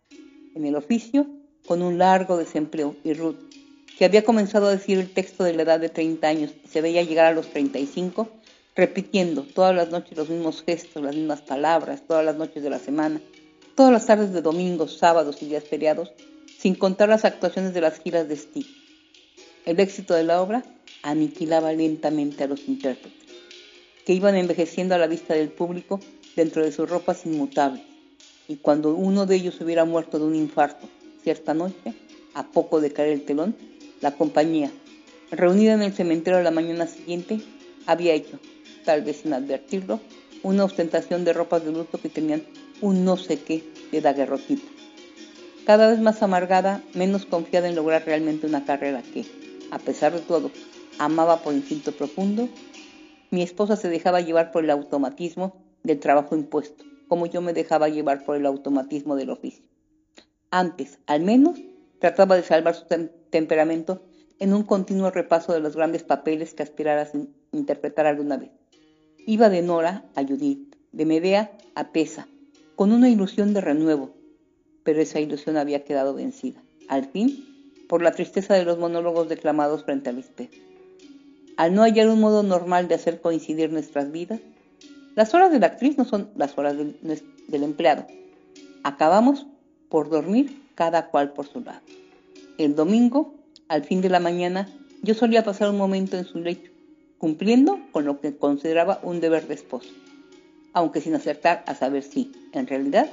En 0.54 0.64
el 0.64 0.76
oficio, 0.76 1.26
con 1.66 1.82
un 1.82 1.98
largo 1.98 2.36
desempleo, 2.36 2.96
y 3.04 3.12
Ruth, 3.12 3.36
que 3.98 4.04
había 4.04 4.24
comenzado 4.24 4.66
a 4.66 4.70
decir 4.70 4.98
el 4.98 5.10
texto 5.10 5.44
de 5.44 5.54
la 5.54 5.62
edad 5.62 5.80
de 5.80 5.88
30 5.88 6.28
años 6.28 6.54
y 6.64 6.68
se 6.68 6.80
veía 6.80 7.02
llegar 7.02 7.26
a 7.26 7.34
los 7.34 7.48
35, 7.48 8.28
repitiendo 8.76 9.42
todas 9.42 9.74
las 9.74 9.90
noches 9.90 10.16
los 10.16 10.28
mismos 10.28 10.62
gestos, 10.62 11.02
las 11.02 11.16
mismas 11.16 11.40
palabras, 11.40 12.02
todas 12.06 12.24
las 12.24 12.36
noches 12.36 12.62
de 12.62 12.70
la 12.70 12.78
semana, 12.78 13.20
todas 13.74 13.92
las 13.92 14.06
tardes 14.06 14.32
de 14.32 14.42
domingos, 14.42 14.98
sábados 14.98 15.42
y 15.42 15.46
días 15.46 15.64
feriados, 15.64 16.12
sin 16.58 16.74
contar 16.74 17.08
las 17.08 17.24
actuaciones 17.24 17.74
de 17.74 17.80
las 17.80 17.98
giras 18.00 18.28
de 18.28 18.36
Steve. 18.36 18.68
El 19.64 19.80
éxito 19.80 20.14
de 20.14 20.24
la 20.24 20.40
obra 20.40 20.62
aniquilaba 21.02 21.72
lentamente 21.72 22.44
a 22.44 22.46
los 22.46 22.68
intérpretes, 22.68 23.12
que 24.04 24.12
iban 24.12 24.36
envejeciendo 24.36 24.94
a 24.94 24.98
la 24.98 25.06
vista 25.06 25.34
del 25.34 25.48
público 25.48 25.98
dentro 26.36 26.62
de 26.62 26.70
sus 26.70 26.88
ropas 26.88 27.26
inmutables 27.26 27.82
y 28.48 28.56
cuando 28.56 28.94
uno 28.94 29.26
de 29.26 29.36
ellos 29.36 29.60
hubiera 29.60 29.84
muerto 29.84 30.18
de 30.18 30.24
un 30.24 30.34
infarto 30.34 30.88
cierta 31.22 31.54
noche, 31.54 31.94
a 32.34 32.46
poco 32.46 32.80
de 32.80 32.92
caer 32.92 33.08
el 33.08 33.24
telón, 33.24 33.56
la 34.00 34.12
compañía, 34.12 34.70
reunida 35.32 35.74
en 35.74 35.82
el 35.82 35.92
cementerio 35.92 36.40
la 36.42 36.52
mañana 36.52 36.86
siguiente, 36.86 37.40
había 37.86 38.14
hecho, 38.14 38.38
tal 38.84 39.02
vez 39.02 39.18
sin 39.18 39.32
advertirlo, 39.32 40.00
una 40.42 40.64
ostentación 40.64 41.24
de 41.24 41.32
ropas 41.32 41.64
de 41.64 41.72
luto 41.72 41.98
que 41.98 42.08
tenían 42.08 42.42
un 42.80 43.04
no 43.04 43.16
sé 43.16 43.40
qué 43.40 43.64
de 43.90 44.00
daguerrotipo. 44.00 44.66
Cada 45.64 45.88
vez 45.88 45.98
más 45.98 46.22
amargada, 46.22 46.82
menos 46.94 47.26
confiada 47.26 47.68
en 47.68 47.74
lograr 47.74 48.04
realmente 48.04 48.46
una 48.46 48.64
carrera 48.64 49.02
que, 49.02 49.24
a 49.70 49.78
pesar 49.78 50.12
de 50.12 50.20
todo, 50.20 50.50
amaba 50.98 51.42
por 51.42 51.54
instinto 51.54 51.92
profundo, 51.92 52.48
mi 53.30 53.42
esposa 53.42 53.76
se 53.76 53.88
dejaba 53.88 54.20
llevar 54.20 54.52
por 54.52 54.62
el 54.62 54.70
automatismo 54.70 55.56
del 55.82 55.98
trabajo 55.98 56.36
impuesto 56.36 56.84
como 57.08 57.26
yo 57.26 57.40
me 57.40 57.52
dejaba 57.52 57.88
llevar 57.88 58.24
por 58.24 58.36
el 58.36 58.46
automatismo 58.46 59.16
del 59.16 59.30
oficio. 59.30 59.64
Antes, 60.50 60.98
al 61.06 61.22
menos, 61.22 61.60
trataba 61.98 62.36
de 62.36 62.42
salvar 62.42 62.74
su 62.74 62.84
temperamento 63.30 64.02
en 64.38 64.52
un 64.52 64.64
continuo 64.64 65.10
repaso 65.10 65.52
de 65.52 65.60
los 65.60 65.76
grandes 65.76 66.02
papeles 66.02 66.54
que 66.54 66.62
aspirara 66.62 67.02
a 67.02 67.06
interpretar 67.56 68.06
alguna 68.06 68.36
vez. 68.36 68.50
Iba 69.26 69.48
de 69.48 69.62
Nora 69.62 70.04
a 70.14 70.22
Judith, 70.22 70.76
de 70.92 71.04
Medea 71.06 71.52
a 71.74 71.92
Pesa, 71.92 72.28
con 72.74 72.92
una 72.92 73.08
ilusión 73.08 73.54
de 73.54 73.60
renuevo, 73.60 74.14
pero 74.82 75.00
esa 75.00 75.20
ilusión 75.20 75.56
había 75.56 75.84
quedado 75.84 76.14
vencida, 76.14 76.62
al 76.88 77.06
fin, 77.06 77.44
por 77.88 78.02
la 78.02 78.12
tristeza 78.12 78.54
de 78.54 78.64
los 78.64 78.78
monólogos 78.78 79.28
declamados 79.28 79.84
frente 79.84 80.10
al 80.10 80.18
espejo. 80.18 80.54
Al 81.56 81.74
no 81.74 81.82
hallar 81.82 82.08
un 82.08 82.20
modo 82.20 82.42
normal 82.42 82.86
de 82.86 82.94
hacer 82.94 83.20
coincidir 83.20 83.72
nuestras 83.72 84.12
vidas, 84.12 84.40
las 85.14 85.32
horas 85.32 85.50
de 85.50 85.58
la 85.58 85.68
actriz 85.68 85.96
no 85.96 86.04
son 86.04 86.28
las 86.36 86.58
horas 86.58 86.76
del, 86.76 87.62
empleado. 87.62 88.06
Acabamos 88.82 89.46
por 89.88 90.10
dormir 90.10 90.62
cada 90.74 91.08
cual 91.08 91.32
por 91.32 91.46
su 91.46 91.60
lado. 91.60 91.80
El 92.58 92.74
domingo, 92.74 93.34
al 93.68 93.84
fin 93.84 94.02
de 94.02 94.10
la 94.10 94.20
mañana, 94.20 94.68
yo 95.02 95.14
solía 95.14 95.42
pasar 95.42 95.70
un 95.70 95.78
momento 95.78 96.18
en 96.18 96.26
su 96.26 96.38
lecho, 96.40 96.70
cumpliendo 97.18 97.78
con 97.92 98.04
lo 98.04 98.20
que 98.20 98.36
consideraba 98.36 99.00
un 99.02 99.20
deber 99.20 99.46
de 99.46 99.54
esposo, 99.54 99.90
aunque 100.72 101.00
sin 101.00 101.14
acertar 101.14 101.64
a 101.66 101.74
saber 101.74 102.02
si, 102.02 102.32
en 102.52 102.66
realidad, 102.66 103.10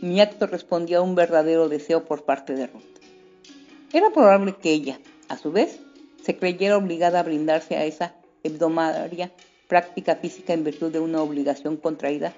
mi 0.00 0.20
acto 0.20 0.46
respondía 0.46 0.98
a 0.98 1.02
un 1.02 1.14
verdadero 1.14 1.68
deseo 1.68 2.04
por 2.04 2.24
parte 2.24 2.54
de 2.54 2.66
Ruth. 2.66 2.82
Era 3.92 4.10
probable 4.10 4.56
que 4.60 4.72
ella, 4.72 4.98
a 5.28 5.36
su 5.36 5.52
vez, 5.52 5.80
se 6.22 6.36
creyera 6.36 6.76
obligada 6.76 7.20
a 7.20 7.24
brindarse 7.24 7.76
a 7.76 7.84
esa 7.84 8.14
hebdomadaria 8.42 9.32
práctica 9.68 10.16
física 10.16 10.52
en 10.52 10.64
virtud 10.64 10.92
de 10.92 11.00
una 11.00 11.22
obligación 11.22 11.76
contraída 11.76 12.32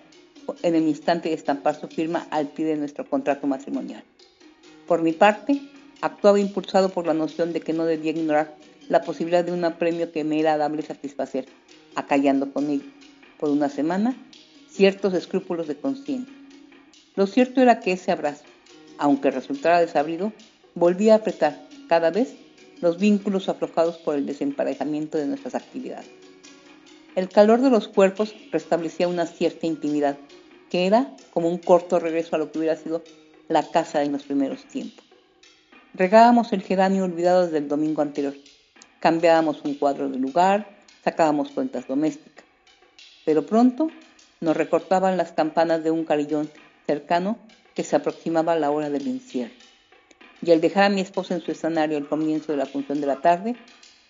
en 0.63 0.75
el 0.75 0.87
instante 0.89 1.29
de 1.29 1.35
estampar 1.35 1.79
su 1.79 1.89
firma 1.89 2.27
al 2.31 2.49
pie 2.49 2.67
de 2.67 2.77
nuestro 2.77 3.09
contrato 3.09 3.47
matrimonial. 3.47 4.05
Por 4.87 5.03
mi 5.03 5.13
parte, 5.13 5.61
actuaba 6.01 6.39
impulsado 6.39 6.91
por 6.91 7.07
la 7.07 7.15
noción 7.15 7.53
de 7.53 7.61
que 7.61 7.73
no 7.73 7.87
debía 7.87 8.11
ignorar 8.11 8.55
la 8.89 9.03
posibilidad 9.03 9.45
de 9.45 9.53
un 9.53 9.71
premio 9.79 10.13
que 10.13 10.25
me 10.25 10.41
era 10.41 10.57
dable 10.57 10.83
satisfacer, 10.83 11.47
acallando 11.95 12.53
con 12.53 12.71
él, 12.71 12.83
por 13.39 13.51
una 13.51 13.69
semana, 13.69 14.17
ciertos 14.71 15.15
escrúpulos 15.15 15.67
de 15.69 15.77
conciencia. 15.77 16.35
Lo 17.17 17.27
cierto 17.27 17.61
era 17.61 17.81
que 17.81 17.93
ese 17.93 18.11
abrazo, 18.11 18.45
aunque 18.99 19.31
resultara 19.31 19.81
desabrido, 19.81 20.33
volvía 20.75 21.15
a 21.15 21.17
apretar 21.19 21.67
cada 21.89 22.11
vez 22.11 22.35
los 22.81 22.99
vínculos 22.99 23.49
aflojados 23.49 23.99
por 23.99 24.17
el 24.17 24.27
desemparejamiento 24.27 25.17
de 25.19 25.27
nuestras 25.27 25.55
actividades. 25.55 26.11
El 27.15 27.29
calor 27.29 27.61
de 27.61 27.71
los 27.71 27.87
cuerpos 27.87 28.35
restablecía 28.51 29.07
una 29.07 29.27
cierta 29.27 29.67
intimidad, 29.67 30.19
que 30.69 30.87
era 30.87 31.15
como 31.33 31.49
un 31.49 31.59
corto 31.59 32.01
regreso 32.01 32.35
a 32.35 32.39
lo 32.39 32.51
que 32.51 32.59
hubiera 32.59 32.77
sido 32.77 33.05
la 33.49 33.63
casa 33.63 34.03
en 34.03 34.11
los 34.11 34.25
primeros 34.25 34.65
tiempos. 34.65 35.05
Regábamos 35.95 36.53
el 36.53 36.63
geranio 36.63 37.05
olvidado 37.05 37.45
desde 37.45 37.59
el 37.59 37.69
domingo 37.69 38.03
anterior, 38.03 38.35
cambiábamos 39.05 39.61
un 39.65 39.75
cuadro 39.75 40.09
de 40.09 40.19
lugar, 40.19 40.67
sacábamos 41.05 41.51
cuentas 41.51 41.87
domésticas. 41.87 42.45
Pero 43.25 43.47
pronto 43.47 43.89
nos 44.41 44.57
recortaban 44.57 45.17
las 45.17 45.31
campanas 45.31 45.85
de 45.85 45.93
un 45.93 46.05
carillón 46.05 46.51
cercano 46.87 47.39
que 47.75 47.85
se 47.85 47.95
aproximaba 47.95 48.55
a 48.55 48.59
la 48.59 48.73
hora 48.73 48.91
del 48.91 49.07
encierro. 49.07 49.55
Y 50.43 50.51
al 50.51 50.61
dejar 50.61 50.85
a 50.85 50.89
mi 50.89 51.01
esposa 51.01 51.35
en 51.35 51.41
su 51.41 51.53
escenario 51.53 51.97
al 51.97 52.09
comienzo 52.09 52.51
de 52.51 52.59
la 52.59 52.67
función 52.67 53.01
de 53.01 53.07
la 53.07 53.21
tarde, 53.21 53.57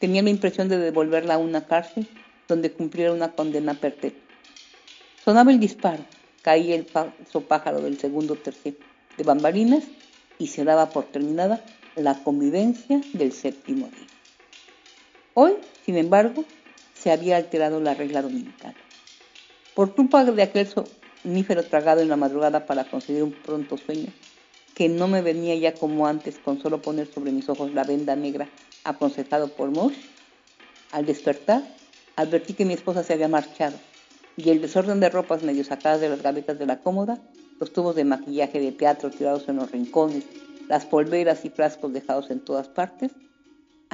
Tenía 0.05 0.23
la 0.23 0.29
impresión 0.29 0.69
de 0.69 0.77
devolverla 0.77 1.35
a 1.35 1.39
una 1.39 1.67
cárcel 1.67 2.07
donde 2.47 2.71
cumpliera 2.71 3.13
una 3.13 3.33
condena 3.33 3.73
perpetua. 3.73 4.21
Sonaba 5.25 5.51
el 5.51 5.59
disparo, 5.59 6.05
caía 6.43 6.75
el 6.75 6.85
falso 6.85 7.41
pájaro 7.41 7.81
del 7.81 7.99
segundo 7.99 8.35
tercio 8.35 8.75
de 9.17 9.25
bambalinas 9.25 9.85
y 10.39 10.49
se 10.49 10.65
daba 10.65 10.91
por 10.91 11.05
terminada 11.05 11.65
la 11.97 12.23
convivencia 12.23 13.01
del 13.15 13.33
séptimo 13.33 13.87
día. 13.87 14.14
Hoy, 15.37 15.55
sin 15.85 15.97
embargo, 15.97 16.45
se 16.95 17.11
había 17.11 17.37
alterado 17.37 17.81
la 17.81 17.95
regla 17.95 18.23
dominical. 18.23 18.73
Por 19.75 19.97
culpa 19.97 20.25
de 20.25 20.43
aquel 20.43 20.69
sonífero 20.69 21.65
tragado 21.65 22.01
en 22.01 22.09
la 22.09 22.17
madrugada 22.17 22.67
para 22.67 22.85
conseguir 22.85 23.25
un 23.25 23.33
pronto 23.33 23.77
sueño, 23.77 24.13
que 24.77 24.89
no 24.89 25.09
me 25.09 25.23
venía 25.23 25.57
ya 25.57 25.75
como 25.75 26.07
antes 26.07 26.39
con 26.39 26.63
solo 26.63 26.81
poner 26.81 27.13
sobre 27.13 27.33
mis 27.33 27.49
ojos 27.49 27.75
la 27.75 27.83
venda 27.83 28.15
negra 28.15 28.49
aconsejado 28.85 29.49
por 29.49 29.73
Mosh, 29.73 29.97
al 30.93 31.05
despertar 31.05 31.63
advertí 32.15 32.55
que 32.55 32.65
mi 32.65 32.75
esposa 32.75 33.03
se 33.03 33.15
había 33.15 33.27
marchado 33.27 33.77
y 34.37 34.51
el 34.51 34.61
desorden 34.61 35.01
de 35.01 35.11
ropas 35.11 35.43
medio 35.43 35.65
sacadas 35.65 36.01
de 36.01 36.11
las 36.11 36.23
gavetas 36.23 36.61
de 36.61 36.67
la 36.67 36.79
cómoda, 36.79 37.21
los 37.59 37.73
tubos 37.73 37.97
de 37.97 38.05
maquillaje 38.05 38.61
de 38.61 38.71
teatro 38.71 39.11
tirados 39.11 39.49
en 39.49 39.57
los 39.57 39.73
rincones, 39.73 40.25
las 40.69 40.87
polveras 40.87 41.45
y 41.45 41.51
frascos 41.51 41.93
dejados 41.93 42.31
en 42.31 42.39
todas 42.39 42.69
partes, 42.69 43.11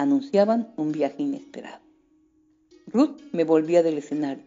anunciaban 0.00 0.72
un 0.76 0.92
viaje 0.92 1.22
inesperado. 1.22 1.82
Ruth 2.86 3.20
me 3.32 3.44
volvía 3.44 3.82
del 3.82 3.98
escenario, 3.98 4.44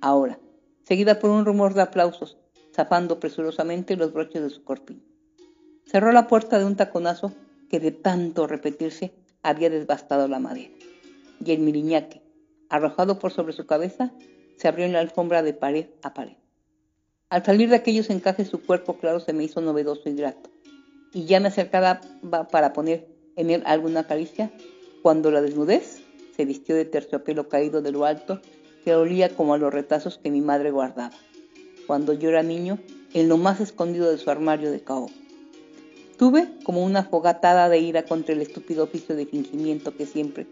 ahora, 0.00 0.38
seguida 0.82 1.18
por 1.18 1.30
un 1.30 1.44
rumor 1.44 1.74
de 1.74 1.82
aplausos, 1.82 2.36
zapando 2.74 3.20
presurosamente 3.20 3.96
los 3.96 4.12
broches 4.12 4.42
de 4.42 4.50
su 4.50 4.64
corpín. 4.64 5.02
Cerró 5.86 6.10
la 6.10 6.26
puerta 6.26 6.58
de 6.58 6.64
un 6.64 6.76
taconazo 6.76 7.32
que 7.70 7.78
de 7.78 7.92
tanto 7.92 8.46
repetirse 8.46 9.12
había 9.42 9.70
desbastado 9.70 10.26
la 10.26 10.40
madera, 10.40 10.74
y 11.44 11.52
el 11.52 11.60
miriñaque, 11.60 12.22
arrojado 12.68 13.20
por 13.20 13.32
sobre 13.32 13.52
su 13.52 13.64
cabeza, 13.64 14.12
se 14.56 14.66
abrió 14.66 14.86
en 14.86 14.92
la 14.92 15.00
alfombra 15.00 15.42
de 15.42 15.54
pared 15.54 15.86
a 16.02 16.14
pared. 16.14 16.36
Al 17.30 17.44
salir 17.44 17.70
de 17.70 17.76
aquellos 17.76 18.10
encajes 18.10 18.48
su 18.48 18.60
cuerpo 18.60 18.98
claro 18.98 19.20
se 19.20 19.32
me 19.32 19.44
hizo 19.44 19.60
novedoso 19.60 20.08
y 20.08 20.14
grato, 20.14 20.50
y 21.12 21.26
ya 21.26 21.38
me 21.38 21.48
acercaba 21.48 22.00
para 22.50 22.72
poner 22.72 23.06
en 23.36 23.50
él 23.50 23.62
alguna 23.66 24.06
caricia, 24.06 24.50
cuando 25.06 25.30
la 25.30 25.40
desnudez 25.40 26.02
se 26.34 26.44
vistió 26.44 26.74
de 26.74 26.84
terciopelo 26.84 27.48
caído 27.48 27.80
de 27.80 27.92
lo 27.92 28.06
alto 28.06 28.40
que 28.84 28.96
olía 28.96 29.28
como 29.28 29.54
a 29.54 29.56
los 29.56 29.72
retazos 29.72 30.18
que 30.18 30.32
mi 30.32 30.40
madre 30.40 30.72
guardaba, 30.72 31.14
cuando 31.86 32.12
yo 32.12 32.30
era 32.30 32.42
niño, 32.42 32.80
en 33.14 33.28
lo 33.28 33.36
más 33.36 33.60
escondido 33.60 34.10
de 34.10 34.18
su 34.18 34.28
armario 34.32 34.72
de 34.72 34.80
caoba. 34.80 35.12
Tuve 36.18 36.48
como 36.64 36.84
una 36.84 37.04
fogatada 37.04 37.68
de 37.68 37.78
ira 37.78 38.04
contra 38.04 38.34
el 38.34 38.42
estúpido 38.42 38.82
oficio 38.82 39.14
de 39.14 39.26
fingimiento 39.26 39.96
que 39.96 40.06
siempre 40.06 40.48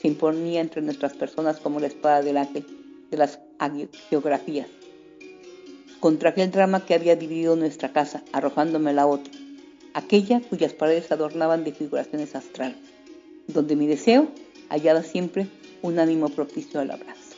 se 0.00 0.06
imponía 0.06 0.60
entre 0.60 0.82
nuestras 0.82 1.14
personas 1.14 1.58
como 1.58 1.80
la 1.80 1.88
espada 1.88 2.22
del 2.22 2.36
ángel 2.36 2.64
de 3.10 3.16
las 3.16 3.40
geografías, 4.08 4.68
contra 5.98 6.30
aquel 6.30 6.52
drama 6.52 6.86
que 6.86 6.94
había 6.94 7.16
dividido 7.16 7.56
nuestra 7.56 7.92
casa, 7.92 8.22
arrojándome 8.32 8.92
la 8.92 9.08
otra, 9.08 9.32
aquella 9.94 10.40
cuyas 10.48 10.74
paredes 10.74 11.10
adornaban 11.10 11.64
de 11.64 11.72
figuraciones 11.72 12.36
astrales, 12.36 12.95
donde 13.48 13.76
mi 13.76 13.86
deseo 13.86 14.28
hallaba 14.68 15.02
siempre 15.02 15.48
un 15.82 15.98
ánimo 15.98 16.28
propicio 16.28 16.80
al 16.80 16.90
abrazo. 16.90 17.36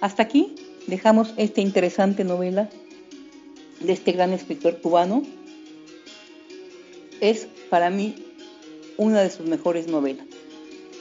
Hasta 0.00 0.22
aquí 0.22 0.54
dejamos 0.86 1.34
esta 1.36 1.60
interesante 1.60 2.24
novela 2.24 2.68
de 3.80 3.92
este 3.92 4.12
gran 4.12 4.32
escritor 4.32 4.80
cubano 4.80 5.22
es 7.20 7.48
para 7.70 7.90
mí 7.90 8.14
una 8.96 9.22
de 9.22 9.30
sus 9.30 9.46
mejores 9.46 9.88
novelas. 9.88 10.26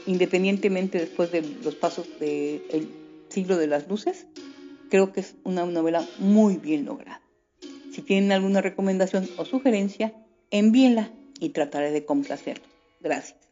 Independientemente 0.05 0.99
después 0.99 1.31
de 1.31 1.41
los 1.63 1.75
pasos 1.75 2.07
del 2.19 2.89
siglo 3.29 3.57
de 3.57 3.67
las 3.67 3.87
luces, 3.87 4.27
creo 4.89 5.11
que 5.11 5.21
es 5.21 5.35
una 5.43 5.65
novela 5.65 6.05
muy 6.19 6.57
bien 6.57 6.85
lograda. 6.85 7.21
Si 7.91 8.01
tienen 8.01 8.31
alguna 8.31 8.61
recomendación 8.61 9.27
o 9.37 9.45
sugerencia, 9.45 10.13
envíenla 10.51 11.11
y 11.39 11.49
trataré 11.49 11.91
de 11.91 12.05
complacerlos. 12.05 12.67
Gracias. 13.01 13.44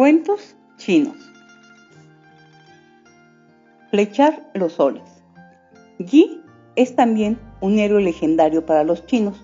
Cuentos 0.00 0.56
chinos. 0.78 1.14
Flechar 3.90 4.50
los 4.54 4.72
soles. 4.72 5.02
Yi 5.98 6.40
es 6.74 6.96
también 6.96 7.38
un 7.60 7.78
héroe 7.78 8.00
legendario 8.00 8.64
para 8.64 8.82
los 8.82 9.04
chinos. 9.04 9.38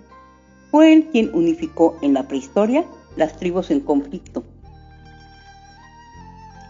Fue 0.71 0.95
él 0.95 1.09
quien 1.13 1.29
unificó 1.35 1.99
en 2.01 2.15
la 2.15 2.27
prehistoria 2.27 2.87
las 3.17 3.37
tribus 3.37 3.71
en 3.71 3.81
conflicto 3.81 4.45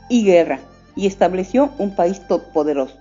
y 0.09 0.25
guerra 0.25 0.59
y 0.97 1.07
estableció 1.07 1.71
un 1.79 1.95
país 1.95 2.27
todopoderoso 2.27 2.97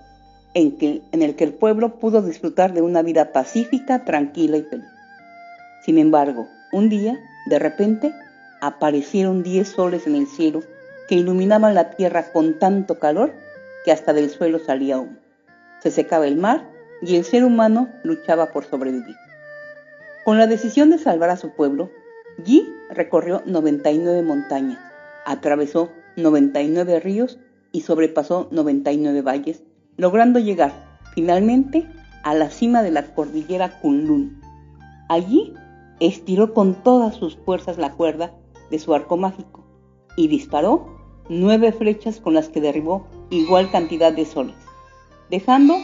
en, 0.54 1.02
en 1.10 1.22
el 1.22 1.34
que 1.34 1.42
el 1.42 1.54
pueblo 1.54 1.98
pudo 1.98 2.22
disfrutar 2.22 2.74
de 2.74 2.82
una 2.82 3.02
vida 3.02 3.32
pacífica, 3.32 4.04
tranquila 4.04 4.58
y 4.58 4.62
feliz. 4.62 4.86
Sin 5.84 5.98
embargo, 5.98 6.46
un 6.72 6.88
día, 6.88 7.18
de 7.50 7.58
repente, 7.58 8.12
aparecieron 8.60 9.42
diez 9.42 9.66
soles 9.66 10.06
en 10.06 10.14
el 10.14 10.28
cielo 10.28 10.62
que 11.08 11.14
iluminaban 11.14 11.74
la 11.74 11.90
tierra 11.90 12.32
con 12.32 12.58
tanto 12.58 12.98
calor 12.98 13.32
que 13.84 13.92
hasta 13.92 14.12
del 14.12 14.30
suelo 14.30 14.58
salía 14.58 14.98
humo. 14.98 15.16
Se 15.82 15.90
secaba 15.90 16.26
el 16.26 16.36
mar 16.36 16.68
y 17.02 17.16
el 17.16 17.24
ser 17.24 17.44
humano 17.44 17.88
luchaba 18.02 18.46
por 18.52 18.64
sobrevivir. 18.64 19.16
Con 20.24 20.38
la 20.38 20.46
decisión 20.46 20.90
de 20.90 20.98
salvar 20.98 21.30
a 21.30 21.36
su 21.36 21.50
pueblo, 21.50 21.90
Yi 22.44 22.68
recorrió 22.90 23.42
99 23.46 24.22
montañas, 24.22 24.78
atravesó 25.24 25.90
99 26.16 27.00
ríos 27.00 27.38
y 27.72 27.82
sobrepasó 27.82 28.48
99 28.50 29.22
valles, 29.22 29.62
logrando 29.96 30.38
llegar 30.38 30.72
finalmente 31.14 31.86
a 32.24 32.34
la 32.34 32.50
cima 32.50 32.82
de 32.82 32.90
la 32.90 33.14
cordillera 33.14 33.80
Kunlun. 33.80 34.40
Allí 35.08 35.54
estiró 36.00 36.52
con 36.52 36.82
todas 36.82 37.14
sus 37.14 37.36
fuerzas 37.36 37.78
la 37.78 37.92
cuerda 37.92 38.32
de 38.70 38.78
su 38.78 38.94
arco 38.94 39.16
mágico 39.16 39.64
y 40.16 40.28
disparó 40.28 40.95
nueve 41.28 41.72
flechas 41.72 42.20
con 42.20 42.34
las 42.34 42.48
que 42.48 42.60
derribó 42.60 43.06
igual 43.30 43.70
cantidad 43.70 44.12
de 44.12 44.24
soles, 44.24 44.56
dejando 45.30 45.76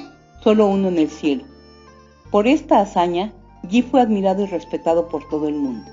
solo 0.42 0.66
uno 0.66 0.88
en 0.88 0.98
el 0.98 1.08
cielo. 1.08 1.44
Por 2.30 2.46
esta 2.46 2.80
hazaña, 2.80 3.32
Yi 3.68 3.82
fue 3.82 4.00
admirado 4.00 4.42
y 4.42 4.46
respetado 4.46 5.08
por 5.08 5.28
todo 5.28 5.48
el 5.48 5.54
mundo. 5.54 5.90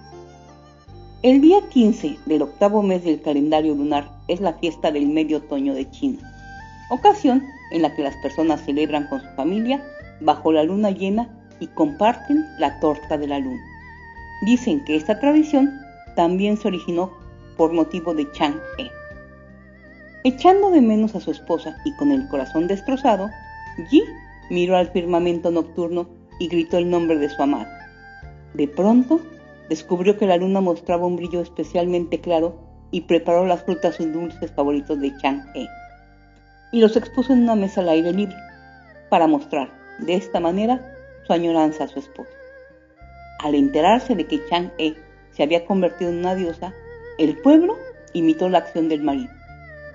El 1.22 1.42
día 1.42 1.60
15 1.70 2.18
del 2.26 2.42
octavo 2.44 2.82
mes 2.82 3.04
del 3.04 3.22
calendario 3.22 3.76
lunar 3.76 4.10
es 4.28 4.40
la 4.40 4.54
fiesta 4.54 4.92
del 4.92 5.08
medio 5.08 5.38
otoño 5.38 5.74
de 5.74 5.90
China, 5.92 6.20
ocasión 6.92 7.44
en 7.72 7.82
la 7.82 7.94
que 7.96 8.04
las 8.04 8.16
personas 8.18 8.64
celebran 8.64 9.08
con 9.08 9.22
su 9.22 9.28
familia 9.36 9.84
bajo 10.22 10.52
la 10.52 10.64
luna 10.64 10.92
llena 10.92 11.30
y 11.60 11.68
comparten 11.68 12.46
la 12.58 12.80
torta 12.80 13.18
de 13.18 13.28
la 13.28 13.40
luna. 13.40 13.62
Dicen 14.46 14.84
que 14.86 14.96
esta 14.96 15.20
tradición 15.20 15.70
también 16.16 16.58
se 16.58 16.70
originó 16.70 17.12
por 17.58 17.74
motivo 17.74 18.14
de 18.14 18.32
Chang'e. 18.32 18.90
Echando 20.26 20.70
de 20.70 20.82
menos 20.82 21.16
a 21.16 21.22
su 21.22 21.32
esposa 21.32 21.78
y 21.86 21.94
con 21.94 22.12
el 22.12 22.28
corazón 22.28 22.68
destrozado, 22.68 23.30
Yi 23.90 24.04
miró 24.50 24.76
al 24.76 24.92
firmamento 24.92 25.50
nocturno 25.50 26.10
y 26.40 26.50
gritó 26.50 26.78
el 26.78 26.90
nombre 26.90 27.18
de 27.18 27.30
su 27.30 27.42
amado. 27.42 27.72
De 28.54 28.68
pronto, 28.68 29.22
descubrió 29.70 30.18
que 30.18 30.28
la 30.28 30.36
luna 30.36 30.60
mostraba 30.60 31.06
un 31.06 31.16
brillo 31.16 31.40
especialmente 31.40 32.20
claro 32.20 32.60
y 32.92 33.02
preparó 33.02 33.46
las 33.46 33.64
frutas 33.64 33.98
y 34.02 34.08
dulces 34.08 34.52
favoritos 34.52 35.00
de 35.00 35.16
Chang-e 35.20 35.68
y 36.74 36.82
los 36.82 36.98
expuso 36.98 37.32
en 37.32 37.44
una 37.44 37.56
mesa 37.56 37.80
al 37.80 37.90
aire 37.90 38.12
libre 38.12 38.36
para 39.10 39.26
mostrar 39.26 39.72
de 40.00 40.16
esta 40.16 40.42
manera 40.42 40.82
su 41.26 41.32
añoranza 41.32 41.86
a 41.86 41.88
su 41.88 42.00
esposa. 42.00 42.32
Al 43.42 43.56
enterarse 43.56 44.16
de 44.16 44.26
que 44.26 44.46
Chang-e 44.50 44.96
se 45.32 45.44
había 45.44 45.66
convertido 45.66 46.12
en 46.12 46.20
una 46.20 46.36
diosa, 46.36 46.74
el 47.18 47.38
pueblo 47.38 47.78
imitó 48.12 48.50
la 48.50 48.58
acción 48.58 48.90
del 48.90 49.02
marido 49.02 49.39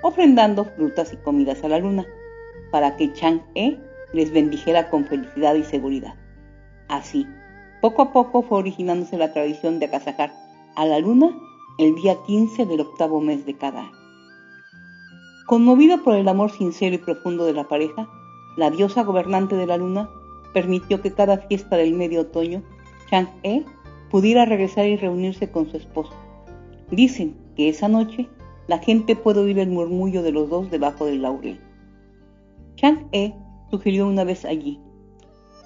ofrendando 0.04 0.66
frutas 0.66 1.14
y 1.14 1.16
comidas 1.16 1.64
a 1.64 1.68
la 1.68 1.78
luna, 1.78 2.06
para 2.70 2.94
que 2.96 3.10
Chang-e 3.14 3.80
les 4.12 4.30
bendijera 4.30 4.90
con 4.90 5.06
felicidad 5.06 5.54
y 5.54 5.64
seguridad. 5.64 6.14
Así, 6.88 7.26
poco 7.80 8.02
a 8.02 8.12
poco 8.12 8.42
fue 8.42 8.58
originándose 8.58 9.16
la 9.16 9.32
tradición 9.32 9.78
de 9.78 9.86
agasajar 9.86 10.30
a 10.76 10.84
la 10.84 10.98
luna 10.98 11.34
el 11.78 11.94
día 11.94 12.16
15 12.26 12.66
del 12.66 12.82
octavo 12.82 13.22
mes 13.22 13.46
de 13.46 13.56
cada 13.56 13.80
año. 13.80 13.96
Conmovido 15.46 16.02
por 16.02 16.16
el 16.16 16.28
amor 16.28 16.50
sincero 16.50 16.96
y 16.96 16.98
profundo 16.98 17.46
de 17.46 17.54
la 17.54 17.66
pareja, 17.66 18.06
la 18.58 18.70
diosa 18.70 19.04
gobernante 19.04 19.56
de 19.56 19.66
la 19.66 19.78
luna 19.78 20.10
permitió 20.52 21.00
que 21.00 21.14
cada 21.14 21.38
fiesta 21.38 21.76
del 21.76 21.94
medio 21.94 22.20
otoño 22.20 22.62
Chang-e 23.08 23.64
pudiera 24.10 24.44
regresar 24.44 24.84
y 24.86 24.98
reunirse 24.98 25.50
con 25.50 25.70
su 25.70 25.78
esposo. 25.78 26.12
Dicen 26.90 27.34
que 27.56 27.70
esa 27.70 27.88
noche 27.88 28.28
la 28.66 28.78
gente 28.78 29.16
puede 29.16 29.40
oír 29.40 29.58
el 29.58 29.70
murmullo 29.70 30.22
de 30.22 30.32
los 30.32 30.48
dos 30.48 30.70
debajo 30.70 31.06
del 31.06 31.22
laurel. 31.22 31.60
Chang-e 32.76 33.34
sugirió 33.70 34.06
una 34.06 34.24
vez 34.24 34.44
allí, 34.44 34.80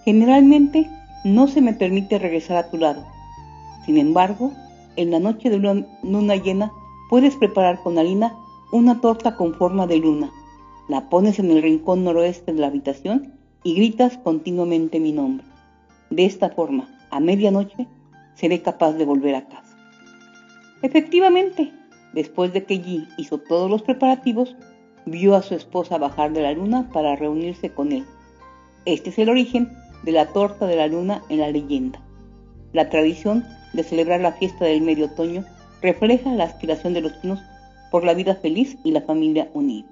generalmente 0.04 0.88
no 1.24 1.48
se 1.48 1.60
me 1.60 1.72
permite 1.72 2.18
regresar 2.18 2.56
a 2.56 2.70
tu 2.70 2.78
lado. 2.78 3.04
Sin 3.84 3.98
embargo, 3.98 4.52
en 4.96 5.10
la 5.10 5.20
noche 5.20 5.50
de 5.50 5.58
luna 5.58 6.36
llena 6.36 6.72
puedes 7.08 7.36
preparar 7.36 7.82
con 7.82 7.98
harina 7.98 8.34
una 8.72 9.00
torta 9.00 9.36
con 9.36 9.54
forma 9.54 9.86
de 9.86 9.98
luna. 9.98 10.30
La 10.88 11.08
pones 11.08 11.38
en 11.38 11.50
el 11.50 11.62
rincón 11.62 12.04
noroeste 12.04 12.52
de 12.52 12.60
la 12.60 12.68
habitación 12.68 13.34
y 13.62 13.74
gritas 13.74 14.18
continuamente 14.18 15.00
mi 15.00 15.12
nombre. 15.12 15.46
De 16.10 16.24
esta 16.24 16.50
forma, 16.50 16.88
a 17.10 17.20
medianoche, 17.20 17.86
seré 18.34 18.62
capaz 18.62 18.92
de 18.92 19.04
volver 19.04 19.34
a 19.34 19.46
casa. 19.48 19.76
Efectivamente, 20.82 21.72
después 22.18 22.52
de 22.52 22.64
que 22.64 22.80
Yi 22.80 23.06
hizo 23.16 23.38
todos 23.38 23.70
los 23.70 23.82
preparativos, 23.82 24.56
vio 25.06 25.36
a 25.36 25.42
su 25.42 25.54
esposa 25.54 25.98
bajar 25.98 26.32
de 26.32 26.42
la 26.42 26.50
luna 26.50 26.90
para 26.92 27.14
reunirse 27.14 27.70
con 27.70 27.92
él. 27.92 28.04
Este 28.86 29.10
es 29.10 29.20
el 29.20 29.28
origen 29.28 29.70
de 30.02 30.10
la 30.10 30.26
torta 30.32 30.66
de 30.66 30.74
la 30.74 30.88
luna 30.88 31.22
en 31.28 31.38
la 31.38 31.52
leyenda. 31.52 32.00
La 32.72 32.90
tradición 32.90 33.44
de 33.72 33.84
celebrar 33.84 34.20
la 34.20 34.32
fiesta 34.32 34.64
del 34.64 34.82
medio 34.82 35.06
otoño 35.06 35.44
refleja 35.80 36.34
la 36.34 36.42
aspiración 36.42 36.92
de 36.92 37.02
los 37.02 37.20
chinos 37.20 37.38
por 37.92 38.02
la 38.02 38.14
vida 38.14 38.34
feliz 38.34 38.76
y 38.82 38.90
la 38.90 39.02
familia 39.02 39.48
unida. 39.54 39.86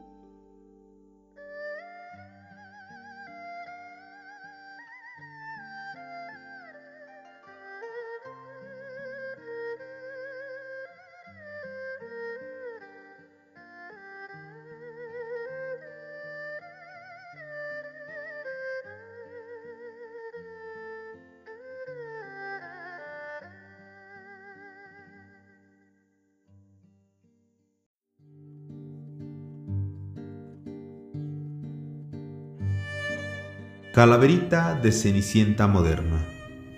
Calaverita 33.96 34.74
de 34.74 34.92
Cenicienta 34.92 35.68
Moderna 35.68 36.22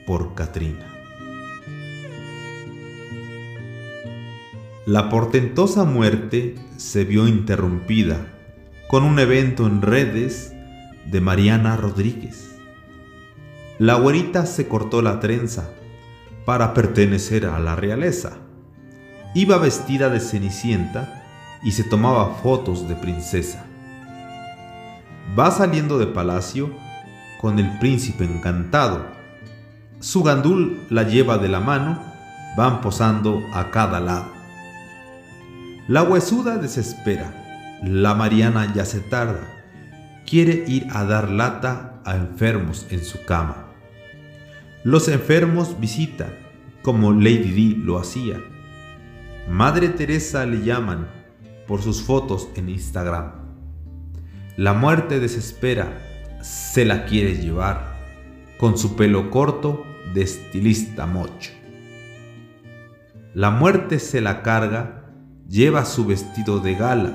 por 0.07 0.37
Katrina. 0.37 0.87
La 4.87 5.09
portentosa 5.09 5.83
muerte 5.83 6.55
se 6.77 7.05
vio 7.05 7.27
interrumpida 7.27 8.25
con 8.87 9.03
un 9.03 9.19
evento 9.19 9.66
en 9.66 9.83
redes 9.83 10.53
de 11.07 11.21
Mariana 11.21 11.77
Rodríguez. 11.77 12.55
La 13.81 13.95
güerita 13.97 14.47
se 14.47 14.69
cortó 14.69 15.03
la 15.03 15.19
trenza 15.19 15.71
para 16.45 16.73
pertenecer 16.73 17.47
a 17.47 17.59
la 17.59 17.75
realeza. 17.75 18.37
Iba 19.35 19.59
vestida 19.59 20.09
de 20.09 20.21
cenicienta 20.21 21.25
y 21.64 21.73
se 21.73 21.83
tomaba 21.83 22.37
fotos 22.37 22.89
de 22.89 22.95
princesa. 22.95 23.66
Va 25.37 25.51
saliendo 25.51 25.99
de 25.99 26.07
palacio 26.07 26.87
con 27.41 27.59
el 27.59 27.78
príncipe 27.78 28.24
encantado. 28.24 29.07
Su 30.01 30.22
gandul 30.22 30.86
la 30.91 31.05
lleva 31.05 31.39
de 31.39 31.49
la 31.49 31.61
mano, 31.61 32.03
van 32.57 32.80
posando 32.80 33.43
a 33.53 33.70
cada 33.70 34.01
lado. 34.01 34.26
La 35.86 36.03
huesuda 36.03 36.59
desespera, 36.59 37.78
la 37.82 38.14
Mariana 38.14 38.72
ya 38.74 38.84
se 38.84 39.01
tarda, 39.01 39.41
quiere 40.26 40.64
ir 40.66 40.86
a 40.91 41.05
dar 41.05 41.30
lata 41.30 42.01
a 42.05 42.16
enfermos 42.16 42.86
en 42.91 43.05
su 43.05 43.24
cama. 43.24 43.68
Los 44.84 45.09
enfermos 45.09 45.80
visita, 45.80 46.28
como 46.82 47.12
Lady 47.12 47.53
Di 47.53 47.74
lo 47.74 47.99
hacía. 47.99 48.39
Madre 49.49 49.89
Teresa 49.89 50.45
le 50.47 50.62
llaman 50.62 51.09
por 51.66 51.82
sus 51.82 52.03
fotos 52.03 52.49
en 52.55 52.68
Instagram. 52.68 53.32
La 54.57 54.72
muerte 54.72 55.20
desespera, 55.20 56.08
se 56.41 56.84
la 56.84 57.05
quiere 57.05 57.36
llevar 57.36 57.97
con 58.59 58.76
su 58.76 58.97
pelo 58.97 59.30
corto 59.30 59.84
de 60.14 60.22
estilista 60.22 61.07
mocho. 61.07 61.53
La 63.34 63.51
muerte 63.51 63.99
se 63.99 64.20
la 64.20 64.43
carga, 64.43 65.05
lleva 65.49 65.84
su 65.84 66.07
vestido 66.07 66.59
de 66.59 66.74
gala, 66.74 67.12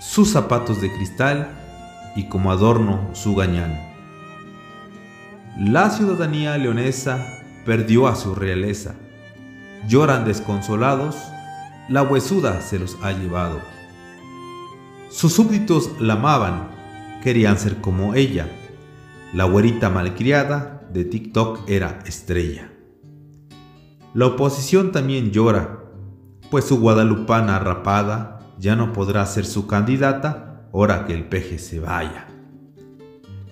sus 0.00 0.30
zapatos 0.30 0.80
de 0.80 0.92
cristal 0.92 1.48
y 2.16 2.28
como 2.28 2.50
adorno 2.50 3.10
su 3.12 3.34
gañán. 3.34 3.78
La 5.58 5.90
ciudadanía 5.90 6.58
leonesa 6.58 7.26
perdió 7.64 8.08
a 8.08 8.16
su 8.16 8.34
realeza. 8.34 8.94
Lloran 9.88 10.24
desconsolados, 10.24 11.16
la 11.88 12.02
huesuda 12.02 12.60
se 12.60 12.78
los 12.78 12.98
ha 13.02 13.12
llevado. 13.12 13.60
Sus 15.10 15.32
súbditos 15.32 15.90
la 16.00 16.14
amaban, 16.14 16.75
querían 17.26 17.58
ser 17.58 17.80
como 17.80 18.14
ella. 18.14 18.48
La 19.34 19.46
güerita 19.46 19.90
malcriada 19.90 20.86
de 20.92 21.04
TikTok 21.04 21.68
era 21.68 21.98
estrella. 22.06 22.70
La 24.14 24.26
oposición 24.26 24.92
también 24.92 25.32
llora, 25.32 25.80
pues 26.52 26.66
su 26.66 26.78
guadalupana 26.78 27.58
rapada 27.58 28.46
ya 28.60 28.76
no 28.76 28.92
podrá 28.92 29.26
ser 29.26 29.44
su 29.44 29.66
candidata 29.66 30.68
ahora 30.72 31.04
que 31.04 31.14
el 31.14 31.24
peje 31.24 31.58
se 31.58 31.80
vaya. 31.80 32.28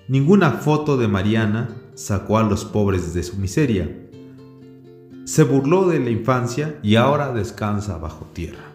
Ninguna 0.06 0.52
foto 0.52 0.96
de 0.96 1.08
Mariana 1.08 1.70
sacó 1.96 2.38
a 2.38 2.44
los 2.44 2.64
pobres 2.64 3.12
de 3.12 3.24
su 3.24 3.38
miseria. 3.38 3.90
Se 5.24 5.42
burló 5.42 5.88
de 5.88 5.98
la 5.98 6.10
infancia 6.10 6.78
y 6.80 6.94
ahora 6.94 7.32
descansa 7.32 7.98
bajo 7.98 8.26
tierra. 8.26 8.73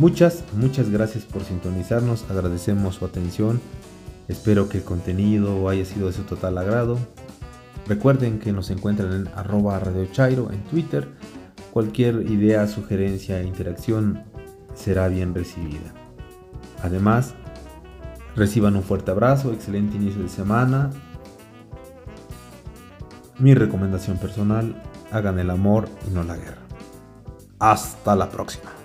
Muchas, 0.00 0.44
muchas 0.54 0.88
gracias 0.88 1.24
por 1.24 1.44
sintonizarnos, 1.44 2.24
agradecemos 2.30 2.94
su 2.94 3.04
atención, 3.04 3.60
espero 4.28 4.66
que 4.66 4.78
el 4.78 4.84
contenido 4.84 5.68
haya 5.68 5.84
sido 5.84 6.06
de 6.06 6.14
su 6.14 6.22
total 6.22 6.56
agrado. 6.56 6.98
Recuerden 7.86 8.38
que 8.38 8.50
nos 8.50 8.70
encuentran 8.70 9.12
en 9.12 9.28
arroba 9.36 9.78
Radio 9.78 10.06
Chairo 10.06 10.50
en 10.52 10.64
Twitter. 10.64 11.06
Cualquier 11.70 12.22
idea, 12.30 12.66
sugerencia 12.66 13.42
e 13.42 13.46
interacción 13.46 14.24
será 14.74 15.06
bien 15.08 15.34
recibida. 15.34 15.92
Además, 16.82 17.34
reciban 18.34 18.76
un 18.76 18.82
fuerte 18.82 19.10
abrazo, 19.10 19.52
excelente 19.52 19.98
inicio 19.98 20.22
de 20.22 20.30
semana. 20.30 20.88
Mi 23.38 23.52
recomendación 23.52 24.16
personal, 24.16 24.82
hagan 25.12 25.38
el 25.38 25.50
amor 25.50 25.90
y 26.08 26.10
no 26.10 26.22
la 26.22 26.36
guerra. 26.36 26.62
Hasta 27.58 28.16
la 28.16 28.30
próxima. 28.30 28.79